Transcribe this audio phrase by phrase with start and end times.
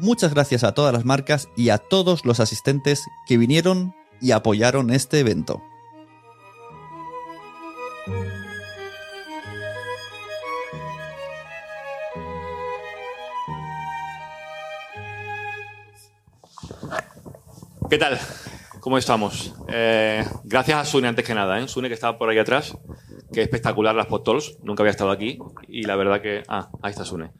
[0.00, 4.90] Muchas gracias a todas las marcas y a todos los asistentes que vinieron y apoyaron
[4.90, 5.60] este evento.
[17.90, 18.18] ¿Qué tal?
[18.80, 19.54] ¿Cómo estamos?
[19.68, 21.66] Eh, gracias a Sune antes que nada, ¿eh?
[21.66, 22.76] Sune que estaba por ahí atrás,
[23.32, 26.44] que espectacular las podtols, nunca había estado aquí y la verdad que...
[26.46, 27.32] Ah, ahí está Sune.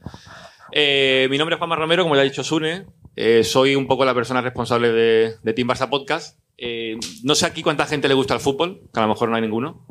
[0.73, 4.05] Eh, mi nombre es Juanma Romero, como ya ha dicho Sune, eh, soy un poco
[4.05, 6.39] la persona responsable de, de Team Barça Podcast.
[6.57, 9.37] Eh, no sé aquí cuánta gente le gusta el fútbol, que a lo mejor no
[9.37, 9.87] hay ninguno.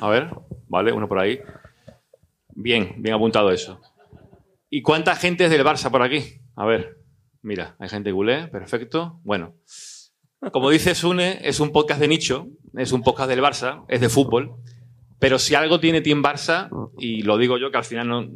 [0.00, 0.30] A ver,
[0.68, 1.40] vale, uno por ahí.
[2.54, 3.80] Bien, bien apuntado eso.
[4.70, 6.40] ¿Y cuánta gente es del Barça por aquí?
[6.56, 6.98] A ver,
[7.42, 9.20] mira, hay gente culé, perfecto.
[9.22, 9.54] Bueno,
[10.52, 14.08] como dice Sune, es un podcast de nicho, es un podcast del Barça, es de
[14.08, 14.54] fútbol.
[15.18, 18.26] Pero si algo tiene Team Barça, y lo digo yo que al final no,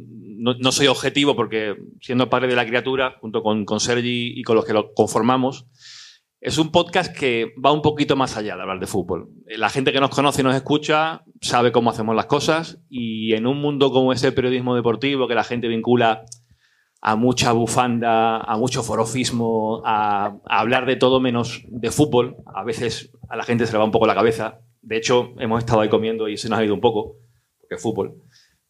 [0.41, 4.65] no, soy objetivo porque siendo padre de la criatura, junto con, Sergi y con los
[4.65, 5.67] que lo conformamos,
[6.39, 9.29] es un podcast que va un poquito más allá de hablar de fútbol.
[9.45, 13.45] La gente que nos conoce y nos escucha sabe cómo hacemos las cosas y en
[13.45, 16.25] un mundo como es el periodismo deportivo, que la gente vincula
[17.01, 22.63] a mucha bufanda, a mucho forofismo, a, a hablar de todo menos de fútbol, a
[22.63, 24.61] veces a la gente se le va un poco la cabeza.
[24.81, 27.17] De hecho, hemos estado ahí comiendo y se nos ha ido un poco,
[27.59, 28.15] porque es fútbol.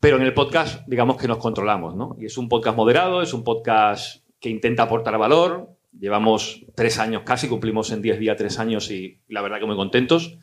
[0.01, 2.17] Pero en el podcast, digamos que nos controlamos, ¿no?
[2.19, 5.78] Y es un podcast moderado, es un podcast que intenta aportar valor.
[5.97, 9.75] Llevamos tres años casi, cumplimos en diez días tres años y la verdad que muy
[9.75, 10.40] contentos.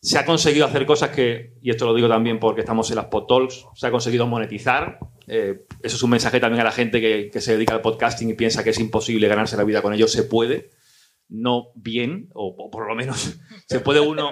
[0.00, 3.06] Se ha conseguido hacer cosas que, y esto lo digo también porque estamos en las
[3.06, 4.98] PodTalks, se ha conseguido monetizar.
[5.26, 8.30] Eh, eso es un mensaje también a la gente que, que se dedica al podcasting
[8.30, 10.08] y piensa que es imposible ganarse la vida con ello.
[10.08, 10.70] Se puede,
[11.28, 13.38] no bien, o, o por lo menos
[13.68, 14.30] se puede uno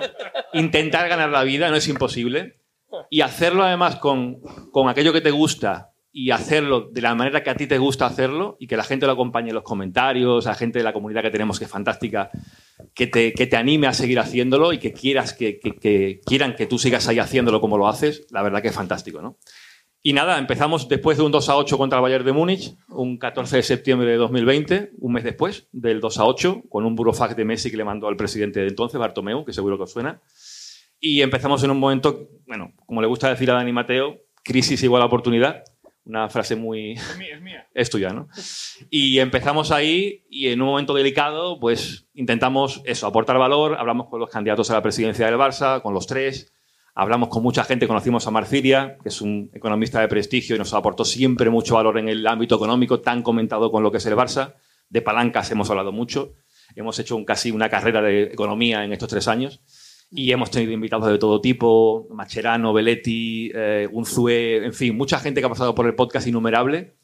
[0.55, 2.62] intentar ganar la vida, no es imposible
[3.11, 7.51] y hacerlo además con, con, aquello que te gusta y hacerlo de la manera que
[7.51, 10.51] a ti te gusta hacerlo y que la gente lo acompañe en los comentarios, a
[10.51, 12.31] la gente de la comunidad que tenemos que es fantástica,
[12.95, 16.67] que te, que te anime a seguir haciéndolo y que quieras que, que, quieran que
[16.67, 19.39] tú sigas ahí haciéndolo como lo haces, la verdad que es fantástico, ¿no?
[20.05, 23.19] Y nada, empezamos después de un 2 a 8 contra el Bayern de Múnich, un
[23.19, 27.37] 14 de septiembre de 2020, un mes después del 2 a 8, con un burofax
[27.37, 30.21] de Messi que le mandó al presidente de entonces, Bartomeu, que seguro que os suena.
[31.05, 35.03] Y empezamos en un momento, bueno, como le gusta decir a Dani Mateo, crisis igual
[35.03, 35.65] a oportunidad.
[36.05, 36.93] Una frase muy...
[36.93, 37.69] Es mía, es mía.
[37.75, 38.29] Es tuya, ¿no?
[38.89, 43.75] Y empezamos ahí y en un momento delicado, pues intentamos eso, aportar valor.
[43.81, 46.53] Hablamos con los candidatos a la presidencia del Barça, con los tres.
[46.95, 50.73] Hablamos con mucha gente, conocimos a Marciria, que es un economista de prestigio y nos
[50.73, 54.15] aportó siempre mucho valor en el ámbito económico, tan comentado con lo que es el
[54.15, 54.55] Barça.
[54.89, 56.35] De palancas hemos hablado mucho.
[56.77, 59.63] Hemos hecho un, casi una carrera de economía en estos tres años.
[60.15, 65.41] Y hemos tenido invitados de todo tipo, Macherano, Belletti, eh, Unzue, en fin, mucha gente
[65.41, 66.97] que ha pasado por el podcast innumerable.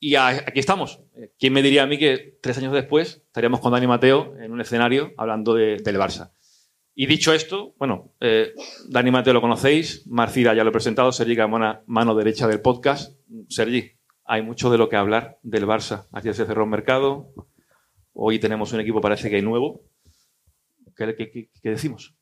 [0.00, 1.00] Y aquí estamos.
[1.38, 4.60] ¿Quién me diría a mí que tres años después estaríamos con Dani Mateo en un
[4.60, 6.32] escenario hablando de, del Barça?
[6.96, 8.52] Y dicho esto, bueno, eh,
[8.88, 13.16] Dani Mateo lo conocéis, Marcira ya lo he presentado, Sergi Camona, mano derecha del podcast.
[13.48, 13.92] Sergi,
[14.24, 16.08] hay mucho de lo que hablar del Barça.
[16.10, 17.32] Ayer se cerró el mercado,
[18.12, 19.84] hoy tenemos un equipo parece que hay nuevo.
[20.96, 22.16] ¿Qué, qué, qué, qué decimos?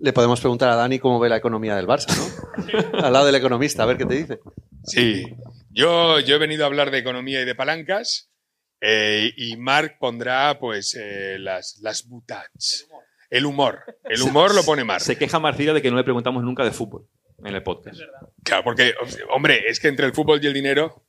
[0.00, 2.98] Le podemos preguntar a Dani cómo ve la economía del Barça, ¿no?
[3.04, 4.40] Al lado del economista, a ver qué te dice.
[4.84, 5.24] Sí,
[5.70, 8.30] yo, yo he venido a hablar de economía y de palancas
[8.80, 12.88] eh, y Marc pondrá pues eh, las, las butats.
[13.28, 13.84] El humor.
[14.04, 15.02] El humor lo pone Marc.
[15.02, 17.06] Se queja Marcira de que no le preguntamos nunca de fútbol
[17.44, 18.00] en el podcast.
[18.42, 18.94] Claro, porque,
[19.30, 21.04] hombre, es que entre el fútbol y el dinero,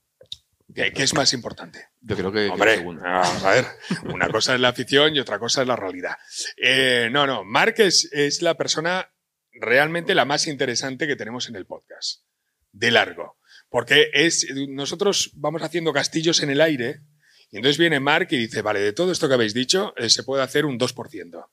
[0.74, 1.88] ¿qué, qué es más importante?
[2.02, 3.66] Yo creo que, Hombre, que vamos a ver,
[4.06, 6.16] una cosa es la afición y otra cosa es la realidad.
[6.58, 9.10] Eh, no, no, Marc es, es, la persona
[9.54, 12.22] realmente la más interesante que tenemos en el podcast,
[12.72, 13.38] de largo,
[13.70, 17.02] porque es, nosotros vamos haciendo castillos en el aire
[17.52, 20.24] y entonces viene Marc y dice, vale, de todo esto que habéis dicho, eh, se
[20.24, 21.46] puede hacer un 2%.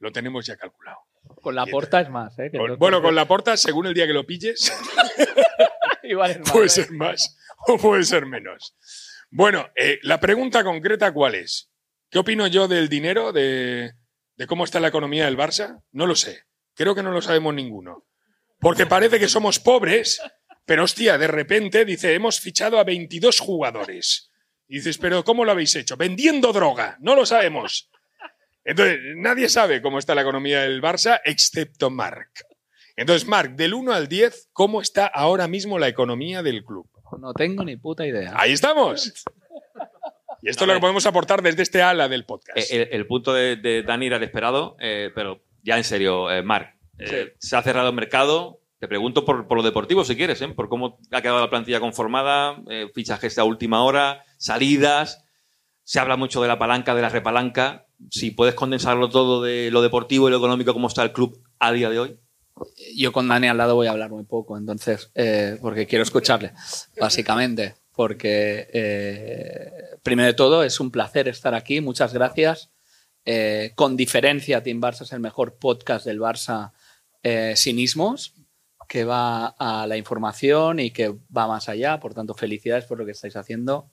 [0.00, 0.98] lo tenemos ya calculado.
[1.42, 2.48] Con la porta es más, ¿eh?
[2.50, 4.72] Que Con- los- bueno, con la porta, según el día que lo pilles,
[6.02, 6.70] Igual es más, puede ¿eh?
[6.70, 7.36] ser más
[7.82, 8.76] puede ser menos.
[9.30, 11.70] Bueno, eh, la pregunta concreta, ¿cuál es?
[12.10, 13.92] ¿Qué opino yo del dinero, de,
[14.36, 15.82] de cómo está la economía del Barça?
[15.92, 16.44] No lo sé.
[16.74, 18.06] Creo que no lo sabemos ninguno.
[18.58, 20.20] Porque parece que somos pobres,
[20.66, 24.30] pero hostia, de repente dice, hemos fichado a 22 jugadores.
[24.68, 25.96] Y dices, pero ¿cómo lo habéis hecho?
[25.96, 26.96] Vendiendo droga.
[27.00, 27.90] No lo sabemos.
[28.64, 32.44] Entonces, nadie sabe cómo está la economía del Barça, excepto Marc.
[32.96, 36.88] Entonces, Marc, del 1 al 10, ¿cómo está ahora mismo la economía del club?
[37.18, 38.32] No tengo ni puta idea.
[38.36, 39.12] Ahí estamos.
[40.42, 42.56] Y esto es lo que podemos aportar desde este ala del podcast.
[42.58, 46.30] Eh, El, el punto de, de Dani era el esperado, eh, pero ya en serio,
[46.30, 48.60] eh, Marc, eh, se ha cerrado el mercado.
[48.78, 50.48] Te pregunto por, por lo deportivo, si quieres, ¿eh?
[50.48, 55.22] por cómo ha quedado la plantilla conformada, eh, fichajes a última hora, salidas.
[55.84, 57.86] Se habla mucho de la palanca, de la repalanca.
[58.10, 61.72] Si puedes condensarlo todo de lo deportivo y lo económico, cómo está el club a
[61.72, 62.18] día de hoy.
[62.96, 66.52] Yo con Dani al lado voy a hablar muy poco, entonces, eh, porque quiero escucharle,
[66.98, 67.74] básicamente.
[67.92, 69.72] Porque, eh,
[70.02, 71.80] primero de todo, es un placer estar aquí.
[71.80, 72.70] Muchas gracias.
[73.24, 76.72] Eh, con diferencia, Team Barça es el mejor podcast del Barça
[77.22, 78.34] eh, sin ismos,
[78.88, 82.00] que va a la información y que va más allá.
[82.00, 83.90] Por tanto, felicidades por lo que estáis haciendo.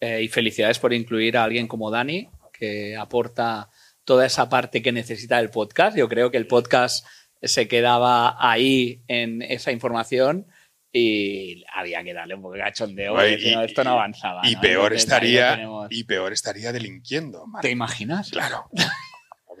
[0.00, 3.70] Eh, y felicidades por incluir a alguien como Dani, que aporta
[4.04, 5.96] toda esa parte que necesita el podcast.
[5.96, 7.06] Yo creo que el podcast
[7.46, 10.46] se quedaba ahí en esa información
[10.92, 14.42] y había que darle un poco de cachondeo, porque Y- si no, esto no avanzaba.
[14.44, 14.60] Y ¿no?
[14.60, 15.86] peor Entonces, estaría, tenemos.
[15.90, 17.44] y peor estaría delinquiendo.
[17.60, 18.30] ¿Te imaginas?
[18.30, 18.68] Claro.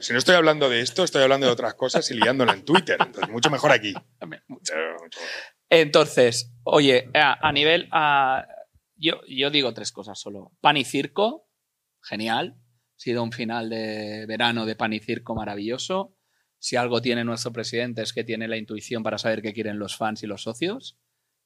[0.00, 2.96] Si no estoy hablando de esto, estoy hablando de otras cosas y liándola en Twitter.
[3.00, 3.94] Entonces, mucho mejor aquí.
[4.48, 4.74] Mucho.
[5.70, 7.88] Entonces, oye, a, a nivel.
[7.92, 8.46] a-
[8.96, 10.52] yo, yo digo tres cosas solo.
[10.60, 11.48] Pan y circo,
[12.02, 12.56] genial.
[12.58, 12.60] Ha
[12.96, 16.16] sido un final de verano de pan y circo maravilloso.
[16.64, 19.98] Si algo tiene nuestro presidente es que tiene la intuición para saber qué quieren los
[19.98, 20.96] fans y los socios.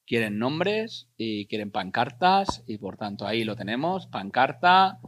[0.05, 5.01] Quieren nombres y quieren pancartas y por tanto ahí lo tenemos, pancarta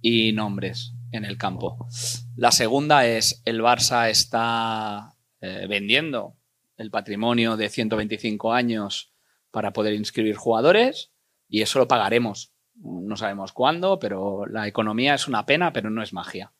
[0.00, 1.86] y nombres en el campo.
[2.34, 6.38] La segunda es el Barça está eh, vendiendo
[6.78, 9.12] el patrimonio de 125 años
[9.50, 11.12] para poder inscribir jugadores
[11.46, 12.54] y eso lo pagaremos.
[12.74, 16.54] No sabemos cuándo, pero la economía es una pena, pero no es magia,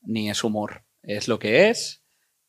[0.00, 0.84] ni es humor.
[1.02, 2.01] Es lo que es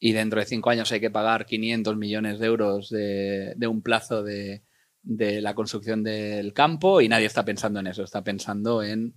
[0.06, 4.22] y dentro de cinco años hay que pagar 500 millones de euros de, un plazo
[4.22, 4.62] de,
[5.02, 9.16] de la construcción del campo y nadie está pensando en eso, está pensando en,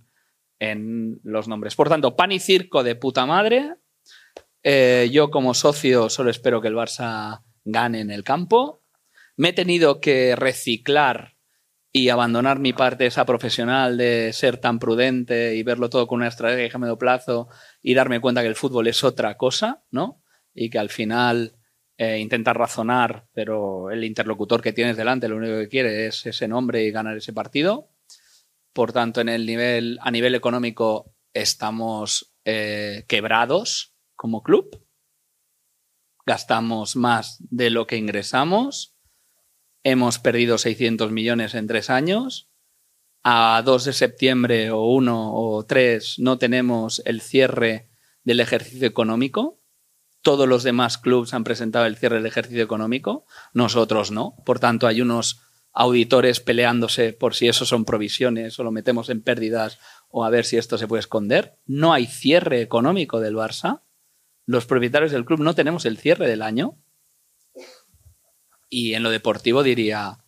[0.59, 1.75] en los nombres.
[1.75, 3.75] Por tanto, pan y circo de puta madre.
[4.63, 8.81] Eh, yo como socio solo espero que el Barça gane en el campo.
[9.35, 11.35] Me he tenido que reciclar
[11.91, 16.29] y abandonar mi parte esa profesional de ser tan prudente y verlo todo con una
[16.29, 17.49] estrategia a medio plazo
[17.81, 20.21] y darme cuenta que el fútbol es otra cosa, ¿no?
[20.59, 21.55] Y que al final
[21.99, 26.83] eh, razonar, pero el interlocutor que tienes delante lo único que quiere es ese nombre
[26.83, 27.91] y ganar ese partido.
[28.73, 34.83] Por tanto, en el nivel, a nivel económico estamos eh, quebrados como club.
[36.25, 38.95] Gastamos más de lo que ingresamos.
[39.83, 42.49] Hemos perdido 600 millones en tres años.
[43.23, 47.89] A 2 de septiembre o 1 o 3 no tenemos el cierre
[48.23, 49.56] del ejercicio económico.
[50.27, 53.25] Todos los demás clubes han presentado el cierre del ejercicio económico.
[53.53, 54.35] Nosotros no.
[54.45, 55.39] Por tanto, hay unos
[55.71, 59.79] auditores peleándose por si eso son provisiones o lo metemos en pérdidas
[60.09, 61.55] o a ver si esto se puede esconder.
[61.65, 63.83] No hay cierre económico del Barça.
[64.45, 66.77] Los propietarios del club no tenemos el cierre del año.
[68.67, 70.25] Y en lo deportivo diría,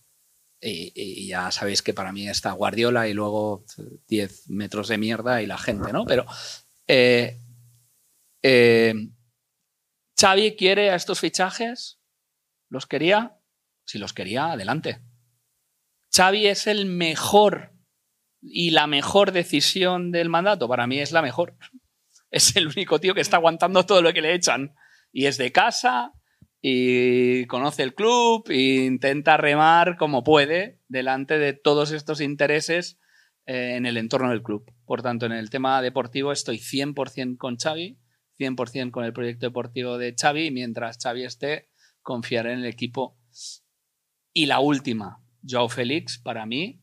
[0.61, 3.65] y, ya sabéis que para mí está Guardiola y luego
[4.07, 6.05] 10 metros de mierda y la gente, ¿no?
[6.05, 6.25] Pero
[6.87, 7.37] eh,
[8.41, 8.93] eh,
[10.19, 12.01] Xavi quiere a estos fichajes,
[12.67, 13.37] ¿los quería?
[13.85, 14.99] Si los quería, adelante.
[16.13, 17.71] Xavi es el mejor
[18.41, 20.67] y la mejor decisión del mandato.
[20.67, 21.55] Para mí es la mejor.
[22.31, 24.75] Es el único tío que está aguantando todo lo que le echan.
[25.11, 26.13] Y es de casa
[26.61, 32.99] y conoce el club e intenta remar como puede delante de todos estos intereses
[33.47, 34.71] eh, en el entorno del club.
[34.85, 37.97] Por tanto, en el tema deportivo estoy 100% con Xavi,
[38.39, 41.69] 100% con el proyecto deportivo de Xavi mientras Xavi esté,
[42.01, 43.17] confiaré en el equipo.
[44.33, 46.81] Y la última, Joao Félix, para mí,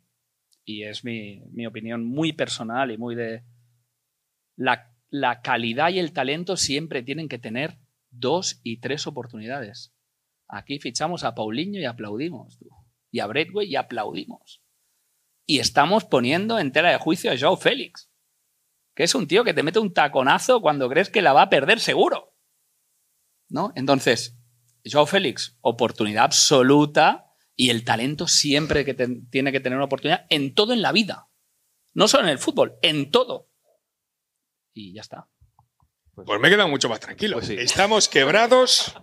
[0.65, 3.45] y es mi, mi opinión muy personal y muy de...
[4.57, 7.79] La, la calidad y el talento siempre tienen que tener
[8.11, 9.95] dos y tres oportunidades.
[10.49, 12.59] Aquí fichamos a Paulinho y aplaudimos.
[12.59, 12.69] tú.
[13.11, 14.63] Y a Bradway y aplaudimos.
[15.47, 18.11] Y estamos poniendo en tela de juicio a Joao Félix,
[18.97, 21.51] que es un tío que te mete un taconazo cuando crees que la va a
[21.51, 22.33] perder seguro.
[23.49, 23.73] ¿no?
[23.77, 24.37] Entonces,
[24.85, 30.55] Joao Félix, oportunidad absoluta y el talento siempre que tiene que tener una oportunidad en
[30.55, 31.29] todo en la vida.
[31.95, 33.49] No solo en el fútbol, en todo.
[34.73, 35.29] Y ya está.
[36.15, 37.37] Pues me he quedado mucho más tranquilo.
[37.37, 37.57] Pues sí.
[37.59, 38.95] Estamos quebrados.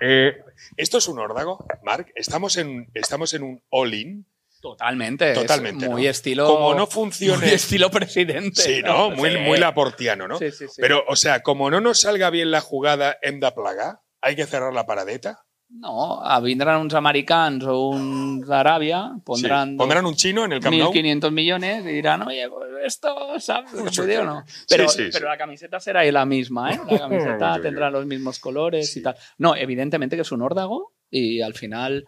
[0.00, 0.32] Eh,
[0.76, 2.10] ¿Esto es un órdago, Marc?
[2.14, 4.26] ¿Estamos en, estamos en un all-in?
[4.60, 5.32] Totalmente.
[5.32, 6.08] es Totalmente, muy ¿no?
[6.10, 6.46] estilo.
[6.46, 8.60] Como no funcione- Muy estilo presidente.
[8.60, 9.10] Sí, ¿no?
[9.10, 9.38] Muy, Sí.
[9.38, 10.38] muy laportiano, ¿no?
[10.38, 10.80] Sí, sí, sí.
[10.80, 14.46] Pero, o sea, como no nos salga bien la jugada hem de plaga, hay que
[14.46, 15.44] cerrar la paradeta.
[15.72, 19.76] No, vendrán unos americanos o un de Arabia, pondrán, Sí.
[19.76, 20.90] Pondrán un chino en el Camp Nou.
[20.92, 23.70] 1.500 millones y dirán, oye, pues esto, ¿sabes?
[23.70, 24.44] Pues, ¿Se o no?
[24.68, 25.10] Pero, sí, sí.
[25.12, 26.80] pero la camiseta será ahí la misma, ¿eh?
[26.90, 29.14] La camiseta tendrá los mismos colores y tal.
[29.38, 32.04] No, evidentemente que es un órdago y al final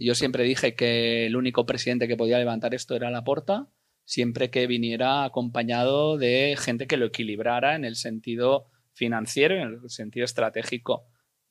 [0.00, 3.68] yo siempre dije que el único presidente que podía levantar esto era Laporta,
[4.04, 8.66] siempre que viniera acompañado de gente que lo equilibrara en el sentido
[8.98, 11.06] financiero en el sentido estratégico.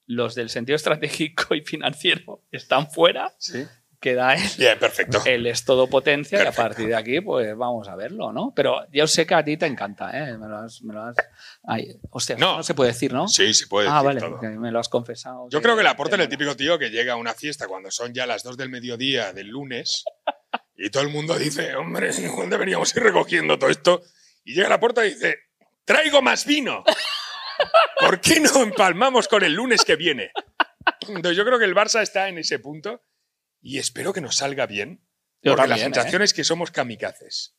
[0.06, 3.64] Los del sentido estratégico y financiero están fuera, Sí.
[4.00, 4.42] Queda él.
[4.58, 5.22] Bien, perfecto.
[5.26, 6.62] Él es todo potencia y a Perfecto.
[6.68, 8.54] partir de aquí, pues vamos a verlo, ¿no?
[8.56, 10.38] Pero yo sé que a ti te encanta, ¿eh?
[10.38, 10.82] Me lo has.
[10.84, 11.16] Me lo has
[11.64, 12.58] ay, hostia, No.
[12.58, 12.64] no.
[12.64, 13.28] se puede decir, ¿no?
[13.28, 14.40] Sí, se puede ah, decir vale, todo.
[14.40, 15.48] que me lo has confesado.
[15.50, 17.92] Yo creo que la aporta en el típico tío que llega a una fiesta cuando
[17.92, 20.04] son ya las 2 del mediodía del lunes
[20.76, 24.02] y todo el mundo dice, hombre, igual deberíamos ir recogiendo todo esto.
[24.46, 25.38] Y llega la puerta y dice,
[25.86, 26.84] traigo más vino.
[28.00, 30.32] ¿Por qué no empalmamos con el lunes que viene?
[31.08, 33.02] Entonces yo creo que el Barça está en ese punto
[33.68, 35.02] y espero que nos salga bien.
[35.42, 37.56] Yo porque también, la sensación es que somos kamikazes.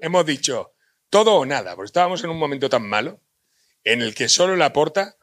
[0.00, 0.72] Hemos dicho
[1.10, 3.22] todo o nada, porque estábamos en un momento tan malo
[3.84, 5.16] en el que solo la porta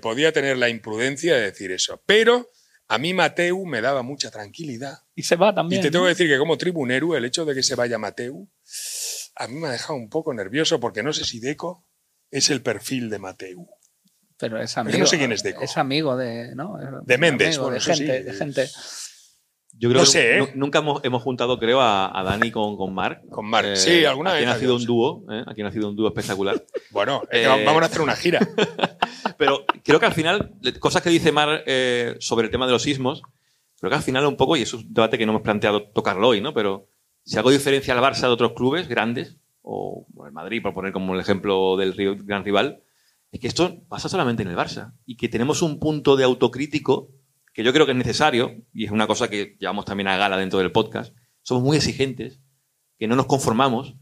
[0.00, 2.02] podía tener la imprudencia de decir eso.
[2.06, 2.50] Pero
[2.88, 5.00] a mí Mateu me daba mucha tranquilidad.
[5.14, 5.80] Y se va también.
[5.80, 8.48] y te tengo que decir que como tribunero, el hecho de que se vaya Mateu,
[9.34, 11.84] a mí me ha dejado un poco nervioso porque no sé si Deco
[12.30, 13.68] es el perfil de Mateu.
[14.38, 14.98] Pero es amigo.
[14.98, 15.62] no sé quién es Deco.
[15.62, 16.54] Es amigo de.
[16.54, 16.76] ¿no?
[17.02, 18.24] De Méndez, amigo bueno, de eso gente, sí.
[18.24, 18.70] de gente.
[19.78, 20.38] Yo creo No que sé, ¿eh?
[20.40, 23.28] nu- nunca hemos, hemos juntado, creo, a, a Dani con, con Marc.
[23.28, 23.74] Con Marc.
[23.76, 24.80] Sí, alguna aquí vez ha nacido adiós.
[24.82, 25.44] un dúo, ¿eh?
[25.46, 26.64] Aquí ha nacido un dúo espectacular.
[26.90, 28.40] Bueno, que Eh, vamos a hacer una gira.
[29.38, 32.82] Pero creo que al final, cosas que dice Mar eh, sobre el tema de los
[32.82, 33.20] sismos,
[33.78, 36.28] creo que al final un poco, y es un debate que no hemos planteado tocarlo
[36.28, 36.54] hoy, ¿no?
[36.54, 36.88] Pero
[37.22, 41.12] si algo diferencia al Barça de otros clubes grandes, o el Madrid, por poner como
[41.14, 41.92] el ejemplo del
[42.24, 42.80] gran rival,
[43.32, 44.92] es que esto pasa solamente en el Barça.
[45.04, 47.10] Y que tenemos un punto de autocrítico
[47.56, 50.36] que yo creo que es necesario, y es una cosa que llevamos también a gala
[50.36, 51.16] dentro del podcast.
[51.40, 52.38] Somos muy exigentes,
[52.98, 53.94] que no nos conformamos,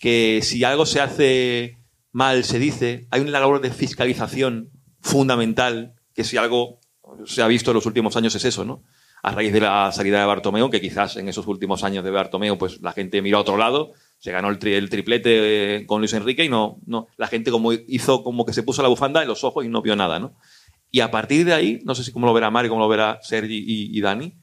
[0.00, 1.76] que si algo se hace
[2.12, 4.70] mal se dice, hay una labor de fiscalización
[5.02, 6.80] fundamental, que si algo
[7.26, 8.82] se ha visto en los últimos años es eso, ¿no?
[9.22, 12.56] A raíz de la salida de Bartomeu, que quizás en esos últimos años de Bartomeu,
[12.56, 16.00] pues la gente miró a otro lado, se ganó el, tri- el triplete eh, con
[16.00, 19.20] Luis Enrique y no, no, la gente como hizo como que se puso la bufanda
[19.20, 20.36] en los ojos y no vio nada, ¿no?
[20.94, 23.18] Y a partir de ahí, no sé si cómo lo verá Mario, cómo lo verá
[23.20, 24.36] Sergi y, Dani,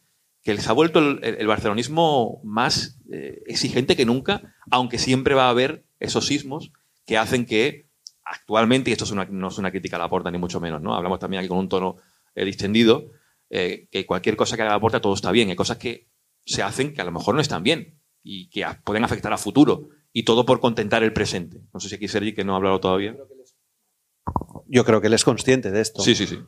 [0.43, 5.34] que se ha vuelto el, el- el barcelonismo más eh, exigente que nunca, aunque siempre
[5.34, 6.74] va a haber esos sismos
[7.05, 7.88] que hacen que
[8.25, 10.81] actualmente, y esto es una- no es una crítica a la porta ni mucho menos,
[10.81, 10.93] ¿no?
[10.93, 11.96] Hablamos también aquí con un tono
[12.36, 13.12] eh, distendido,
[13.50, 15.50] eh, que cualquier cosa que haga la porta todo está bien.
[15.51, 16.10] Hay cosas que
[16.46, 19.88] se hacen que a lo mejor no están bien y que pueden afectar a futuro.
[20.12, 21.62] Y todo por contentar el presente.
[21.74, 23.15] No sé si aquí Sergi, que no ha hablado todavía.
[24.72, 26.01] Yo creo que él es consciente de esto.
[26.01, 26.40] Sí, sí, sí.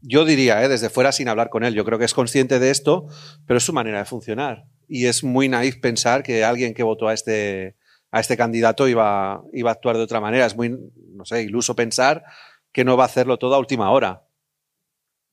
[0.00, 0.68] Yo diría, ¿eh?
[0.68, 3.06] desde fuera sin hablar con él, yo creo que es consciente de esto,
[3.46, 4.64] pero es su manera de funcionar.
[4.88, 7.76] Y es muy naif pensar que alguien que votó a este,
[8.10, 10.44] a este candidato iba, iba a actuar de otra manera.
[10.44, 10.76] Es muy,
[11.12, 12.24] no sé, iluso pensar
[12.72, 14.24] que no va a hacerlo todo a última hora.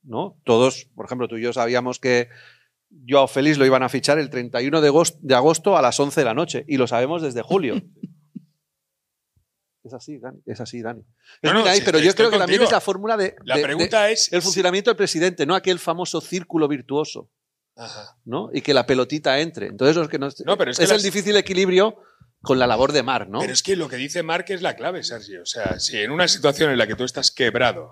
[0.04, 0.38] ¿No?
[0.44, 2.28] Todos, por ejemplo, tú y yo sabíamos que
[3.08, 6.20] Joao Félix lo iban a fichar el 31 de agosto, de agosto a las 11
[6.20, 7.82] de la noche y lo sabemos desde julio.
[9.86, 10.38] Es así, Dani.
[10.46, 11.00] Es así, Dani.
[11.42, 13.36] Es No, no, sí, pero estoy- yo estoy creo que también es la fórmula de,
[13.44, 14.32] La de- de- pregunta es...
[14.32, 17.30] el funcionamiento del presidente, no aquel famoso círculo virtuoso,
[17.76, 18.16] Ajá.
[18.24, 18.50] ¿no?
[18.52, 19.66] Y que la pelotita entre.
[19.68, 21.96] Entonces, los que no, No, pero es es, el difícil equilibrio
[22.42, 23.40] con la labor de Mar, ¿no?
[23.40, 25.42] Pero es que lo que dice Mark es la clave, Sergio.
[25.42, 27.90] O sea, si en una situación en la que tú estás quebrado,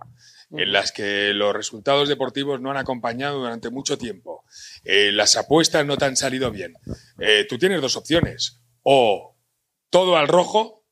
[0.50, 4.44] en las que los resultados deportivos no han acompañado durante mucho tiempo,
[4.84, 6.74] eh, las apuestas no te han salido bien,
[7.18, 8.60] eh, tú tienes dos opciones.
[8.82, 9.34] O
[9.90, 10.83] todo al rojo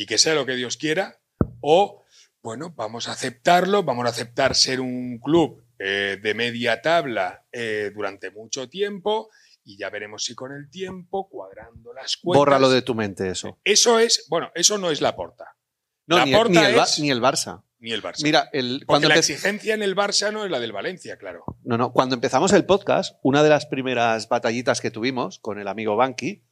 [0.00, 1.18] y que sea lo que Dios quiera,
[1.60, 2.04] o,
[2.40, 7.90] bueno, vamos a aceptarlo, vamos a aceptar ser un club eh, de media tabla eh,
[7.92, 9.28] durante mucho tiempo
[9.64, 12.38] y ya veremos si con el tiempo, cuadrando las cuentas...
[12.38, 13.58] Bórralo de tu mente eso.
[13.64, 15.56] Eso es, bueno, eso no es la porta,
[16.06, 17.62] No, La ni, Porta ni el, es- ni el Barça.
[17.80, 18.22] ni el Barça.
[18.22, 21.44] Mira, el, Porque cuando, la exigencia en el Barça no es la del Valencia, claro.
[21.64, 25.66] no, no, cuando empezamos el podcast, una de las primeras batallitas que tuvimos con el
[25.66, 26.44] amigo Banqui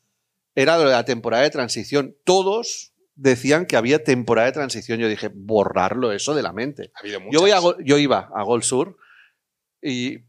[0.57, 2.17] era lo de la temporada de transición.
[2.25, 5.01] Todos decían que había temporada de transición.
[5.01, 6.93] Yo dije, borrarlo eso de la mente.
[6.95, 7.33] Ha habido muchas.
[7.35, 8.97] Yo, voy a yo iba a Gol Sur
[9.83, 10.21] y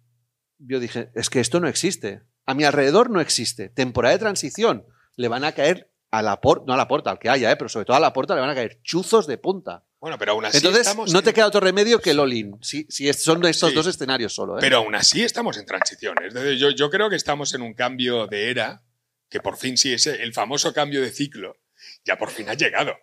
[0.57, 2.21] yo dije, es que esto no existe.
[2.45, 3.69] A mi alrededor no existe.
[3.69, 4.85] Temporada de transición.
[5.15, 7.57] Le van a caer a la puerta, no a la puerta, al que haya, ¿eh?
[7.57, 9.83] pero sobre todo a la puerta le van a caer chuzos de punta.
[9.99, 12.57] Bueno, pero aún así Entonces, estamos no te queda otro remedio que el all-in.
[12.61, 13.75] Si, si es- son estos Sí.
[13.75, 14.55] dos escenarios solo.
[14.57, 14.61] ¿eh?
[14.61, 16.15] Pero aún así estamos en transición.
[16.23, 18.83] Es yo, yo creo que estamos en un cambio de era,
[19.29, 21.57] que por fin sí, ese, el famoso cambio de ciclo,
[22.07, 22.97] ya por fin ha llegado.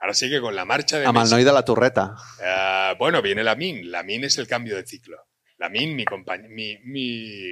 [0.00, 2.14] Ahora sí que con la marcha de a Messi- Malnoida la turreta.
[2.44, 3.90] Ah, bueno, viene la MIN.
[3.90, 5.26] La MIN es el cambio de ciclo.
[5.56, 6.04] La MIN, mi,
[6.48, 7.42] mi, mi,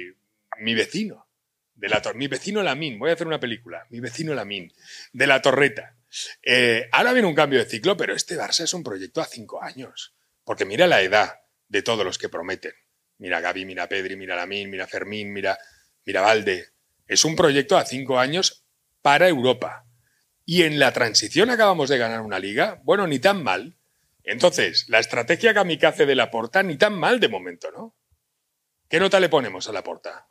[0.59, 1.27] mi vecino.
[1.73, 2.99] De la mi vecino la MIN.
[2.99, 3.85] Voy a hacer una película.
[3.89, 4.71] Mi vecino la MIN.
[5.13, 5.95] De la torreta.
[6.41, 9.61] Eh, ahora viene un cambio de ciclo, pero este Barça es un proyecto a cinco
[9.61, 10.15] años.
[10.43, 12.73] Porque mira la edad de todos los que prometen.
[13.17, 15.57] Mira Gaby, mira Pedri, mira Lamin, mira Fermín, mira,
[16.05, 16.67] mira Valde.
[17.07, 18.63] Es un proyecto a cinco años
[19.01, 19.83] para Europa.
[20.49, 22.79] Y en la transición acabamos de ganar una liga.
[22.85, 23.77] Bueno, ni tan mal.
[24.23, 27.95] Entonces, la estrategia kamikaze de la porta ni tan mal de momento, ¿no?
[28.87, 30.29] ¿Qué nota le ponemos a la porta?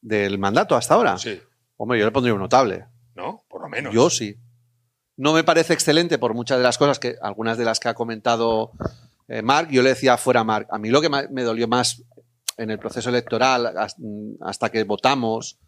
[0.00, 1.18] Del mandato hasta ahora.
[1.18, 1.40] Sí,
[1.76, 2.86] Hombre, yo le pondría un notable.
[3.14, 3.44] ¿no?
[3.48, 3.92] Por lo menos.
[3.94, 4.36] Yo sí.
[5.18, 7.94] No me parece excelente por muchas de las cosas que, algunas de las que ha
[7.94, 8.72] comentado
[9.28, 10.68] eh, Marc, yo le decía fuera Marc.
[10.72, 12.02] A mí lo que me dolió más
[12.56, 13.96] en el proceso electoral, has-
[14.40, 15.58] hasta que votamos,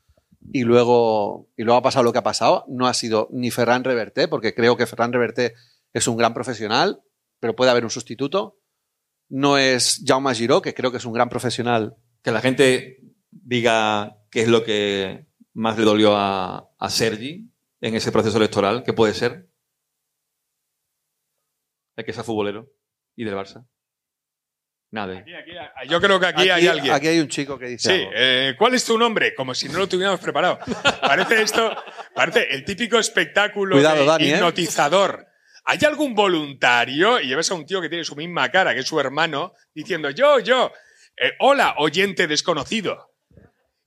[0.51, 3.85] y luego, y luego ha pasado lo que ha pasado, no ha sido ni Ferran
[3.85, 5.55] Reverté, porque creo que Ferran Reverté
[5.93, 7.03] es un gran profesional,
[7.39, 8.59] pero puede haber un sustituto.
[9.29, 11.97] No es Jaume Giró, que creo que es un gran profesional.
[12.23, 17.95] Que la gente diga qué es lo que más le dolió a, a Sergi en
[17.95, 19.49] ese proceso electoral, ¿qué puede ser?
[21.97, 22.71] El que sea futbolero
[23.17, 23.67] y del Barça.
[24.95, 25.51] Aquí, aquí,
[25.89, 26.93] yo creo que aquí, hay alguien.
[26.95, 28.13] aquí hay un chico que dice Sí, algo.
[28.15, 29.35] eh, ¿cuál es tu nombre?
[29.35, 30.59] Como si no lo tuviéramos preparado.
[31.01, 31.75] Parece esto,
[32.15, 34.35] parece el típico espectáculo Cuidado, de Dani, ¿eh?
[34.35, 35.27] hipnotizador.
[35.65, 37.21] ¿Hay algún voluntario?
[37.21, 40.11] Y llevas a un tío que tiene su misma cara, que es su hermano, diciendo,
[40.11, 40.71] yo, yo,
[41.17, 43.15] eh, hola, oyente desconocido.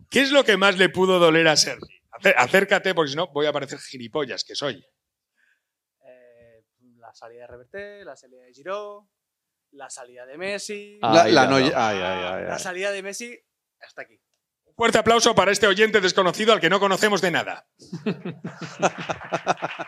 [0.10, 2.02] ¿Qué es lo que más le pudo doler a Sergi?
[2.12, 4.84] Acé- Acércate, porque si no voy a parecer gilipollas que soy.
[6.08, 6.64] Eh,
[6.98, 9.10] la salida de Reverté, la salida de Giró,
[9.76, 11.00] la salida de Messi.
[11.02, 11.66] La- Ahí la la no- no.
[11.66, 12.60] ay, ay, ay, La ay.
[12.60, 13.38] salida de Messi
[13.82, 14.20] hasta aquí.
[14.66, 17.68] Un fuerte aplauso para este oyente desconocido al que no conocemos de nada.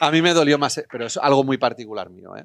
[0.00, 2.44] A mí me dolió más, eh, pero es algo muy particular mío, ¿eh?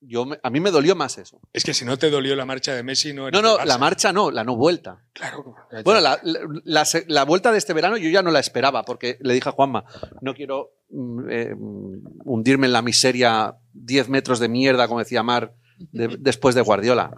[0.00, 1.40] Yo me- a mí me dolió más eso.
[1.52, 3.78] Es que si no te dolió la marcha de Messi, no eres No, no, la
[3.78, 5.02] marcha no, la no vuelta.
[5.12, 5.56] Claro.
[5.84, 8.84] Bueno, la, la- la se- la vuelta de este verano yo ya no la esperaba,
[8.84, 9.84] porque le dije a Juanma,
[10.20, 15.22] no quiero mm, eh, mm, hundirme en la miseria 10 metros de mierda, como decía
[15.24, 17.10] Mar, de- después de Guardiola.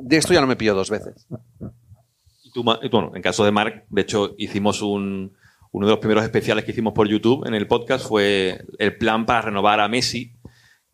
[0.00, 1.26] De esto ya no me pillo dos veces.
[2.42, 5.36] Y tú, bueno, en caso de Marc, de hecho, hicimos un,
[5.72, 9.26] uno de los primeros especiales que hicimos por YouTube en el podcast fue el plan
[9.26, 10.32] para renovar a Messi,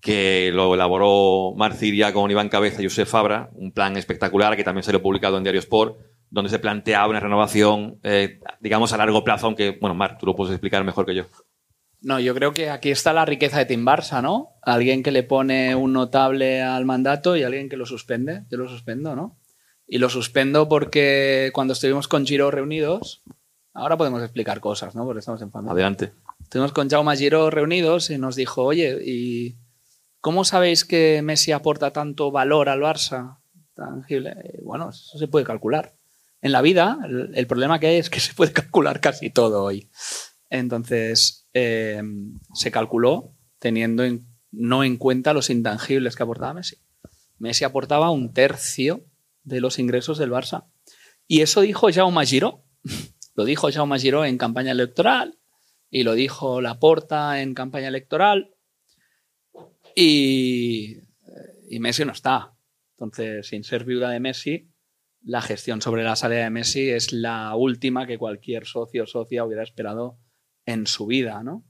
[0.04, 4.62] que lo elaboró Marc Ciria con Iván Cabeza y Josep Fabra, un plan espectacular que
[4.62, 9.24] también salió publicado en Diario Sport, donde se planteaba una renovación, eh, digamos, a largo
[9.24, 11.24] plazo, aunque, bueno, Marc, tú lo puedes explicar mejor que yo.
[12.02, 14.50] No, yo creo que aquí está la riqueza de Tim Barça, ¿no?
[14.60, 18.42] Alguien que le pone un notable al mandato y alguien que lo suspende.
[18.50, 19.38] Yo lo suspendo, ¿no?
[19.86, 23.22] Y lo suspendo porque cuando estuvimos con Giro reunidos,
[23.72, 25.06] ahora podemos explicar cosas, ¿no?
[25.06, 25.72] Porque estamos en familia.
[25.72, 26.12] Adelante.
[26.42, 29.63] Estuvimos con Jaume Giro reunidos y nos dijo, oye, ¿y
[30.24, 33.40] cómo sabéis que Messi aporta tanto valor al Barça?
[33.74, 34.30] Tangible.
[34.30, 35.92] Eh, Bueno, eso se puede calcular.
[36.40, 36.98] En la vida,
[37.34, 39.90] el, problema que hay es que se puede calcular casi todo hoy.
[40.48, 42.02] Entonces, eh,
[42.54, 46.78] se calculó teniendo en- no en cuenta los intangibles que aportaba Messi.
[47.38, 49.04] Messi aportaba un tercio
[49.42, 50.64] de los ingresos del Barça.
[51.28, 52.64] Y eso dijo Jaume Giró.
[53.34, 55.36] Lo dijo Jaume Giró en campaña electoral
[55.90, 58.53] y lo dijo Laporta en campaña electoral
[59.94, 60.98] y,
[61.80, 62.54] Messi no está.
[62.96, 64.70] Entonces, sin ser viuda de Messi,
[65.22, 69.44] la gestión sobre la salida de Messi es la última que cualquier socio o socia
[69.44, 70.18] hubiera esperado
[70.66, 71.64] en su vida, ¿no?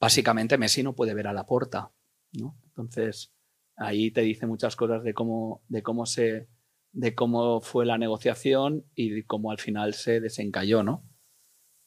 [0.00, 1.92] Básicamente Messi no puede ver a Laporta,
[2.32, 2.58] ¿no?
[2.64, 3.32] Entonces,
[3.76, 6.48] ahí te dice muchas cosas de cómo, de cómo se
[6.94, 11.04] de cómo fue la negociación y cómo al final se desencalló, ¿no?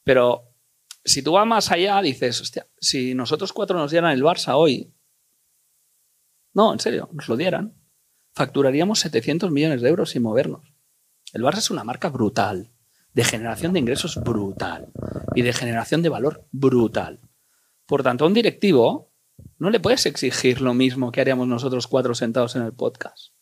[0.04, 0.54] Pero
[1.02, 4.92] si tú vas más allá, dices, hostia, si nosotros cuatro nos dieran el Barça hoy,
[6.58, 7.72] no, en serio, nos lo dieran,
[8.34, 10.74] facturaríamos 700 millones de euros sin movernos.
[11.32, 12.72] El Barça es una marca brutal,
[13.14, 14.92] de generación de ingresos brutal
[15.36, 17.20] y de generación de valor brutal.
[17.86, 19.12] Por tanto, a un directivo
[19.58, 23.34] no le puedes exigir lo mismo que haríamos nosotros cuatro sentados en el podcast.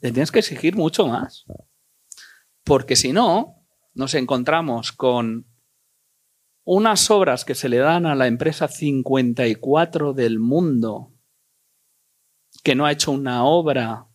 [0.00, 1.44] Le tienes que exigir mucho más.
[2.64, 5.46] Porque si no, nos encontramos con
[6.64, 11.09] unas obras que se le dan a la empresa 54 del mundo,
[12.62, 14.06] que no ha hecho una obra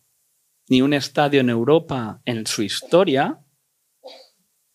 [0.68, 3.40] ni un estadio en Europa en su historia,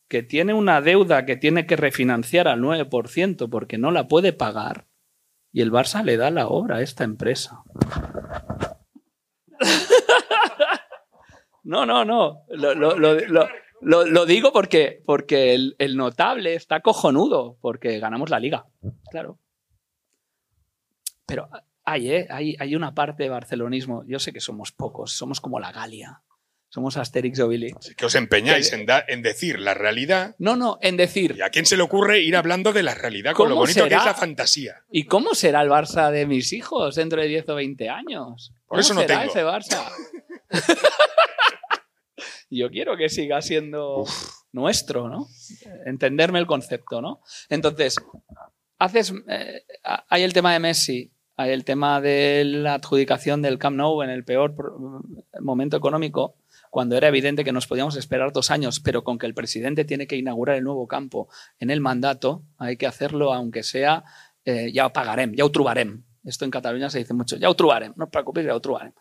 [0.08, 4.88] que tiene una deuda que tiene que refinanciar al 9% porque no la puede pagar,
[5.54, 7.64] y el Barça le da la obra a esta empresa.
[11.64, 12.44] No, no, no.
[12.50, 18.66] Lo, lo- lo- lo- digo porque, porque el notable está cojonudo, porque ganamos la liga.
[19.12, 19.40] Claro.
[21.26, 21.50] Pero
[21.92, 22.28] hay, ¿eh?
[22.30, 24.04] hay, hay una parte de barcelonismo.
[24.08, 26.22] Yo sé que somos pocos, somos como la Galia.
[26.70, 27.94] Somos Asterix y Obelix.
[27.98, 30.36] Que os empeñáis en, da- en decir la realidad.
[30.40, 33.34] No, no, en decir, ¿Y a quién se le ocurre ir hablando de la realidad
[33.34, 34.76] con lo ¿Cómo bonito que es la fantasía?
[34.90, 38.54] ¿y cómo será el Barça de mis hijos dentro de 10 o 20 años?
[38.66, 39.32] Por ¿Cómo eso no será tengo.
[39.34, 39.84] ese Barça?
[42.50, 44.06] Yo quiero que siga siendo
[44.52, 45.28] nuestro, ¿no?
[45.86, 47.22] Entenderme el concepto, ¿no?
[47.50, 47.96] Entonces,
[48.78, 49.14] haces.
[49.28, 49.64] eh,
[50.10, 51.12] hay el tema de Messi,
[51.48, 54.56] el tema de la adjudicación del Camp Nou en el peor
[55.40, 56.36] momento económico,
[56.70, 60.08] cuando era evidente que nos podíamos esperar dos años, pero con que el presidente tiene
[60.08, 61.28] que inaugurar el nuevo campo
[61.60, 64.04] en el mandato, hay que hacerlo, aunque sea.
[64.46, 66.04] eh, ya pagarem, ya ho trobarem.
[66.24, 68.94] Esto en Cataluña se dice mucho, ya ho trobarem, no os preocupéis, ya ho trobarem.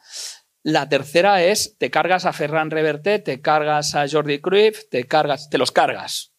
[0.62, 5.48] La tercera es, te cargas a Ferran Reverte, te cargas a Jordi Cruyff, te cargas,
[5.48, 6.34] te los cargas.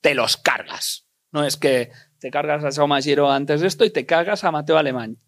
[0.00, 1.06] Te los cargas.
[1.32, 4.52] No es que te cargas a Jaume Giro antes de esto y te cargas a
[4.52, 5.18] Mateo Alemán.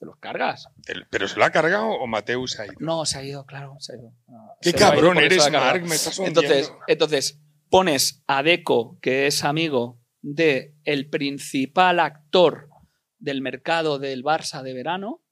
[0.00, 0.66] Te los cargas.
[1.10, 2.74] ¿Pero se lo ha cargado o Mateus ha ido?
[2.78, 4.14] No, se ha ido, claro, se ha ido.
[4.28, 5.50] No, Qué ido, cabrón eres.
[5.52, 6.40] Marc, me estás hundiendo.
[6.40, 12.70] Entonces, entonces, pones a Deco, que es amigo de el principal actor
[13.18, 15.22] del mercado del Barça de verano,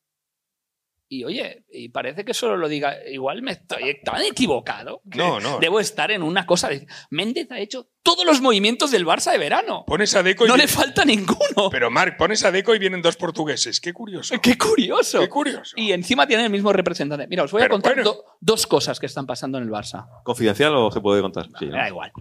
[1.10, 5.00] y oye, y parece que solo lo diga, igual me estoy tan equivocado.
[5.10, 5.58] que No, no.
[5.58, 6.86] Debo estar en una cosa de.
[7.10, 9.84] Méndez ha hecho todos los movimientos del Barça de verano.
[9.86, 11.70] Pones a Deco y No le falta ninguno.
[11.70, 13.80] Pero Marc, pones a Deco y vienen dos portugueses.
[13.80, 14.34] Qué curioso.
[14.42, 15.20] Qué curioso.
[15.20, 15.74] Qué curioso.
[15.76, 17.26] Y encima tienen el mismo representante.
[17.26, 18.10] Mira, os voy a contar bueno.
[18.10, 20.06] do- dos cosas que están pasando en el Barça.
[20.24, 21.48] ¿Confidencial o se puede contar?
[21.58, 22.12] Sí, da igual.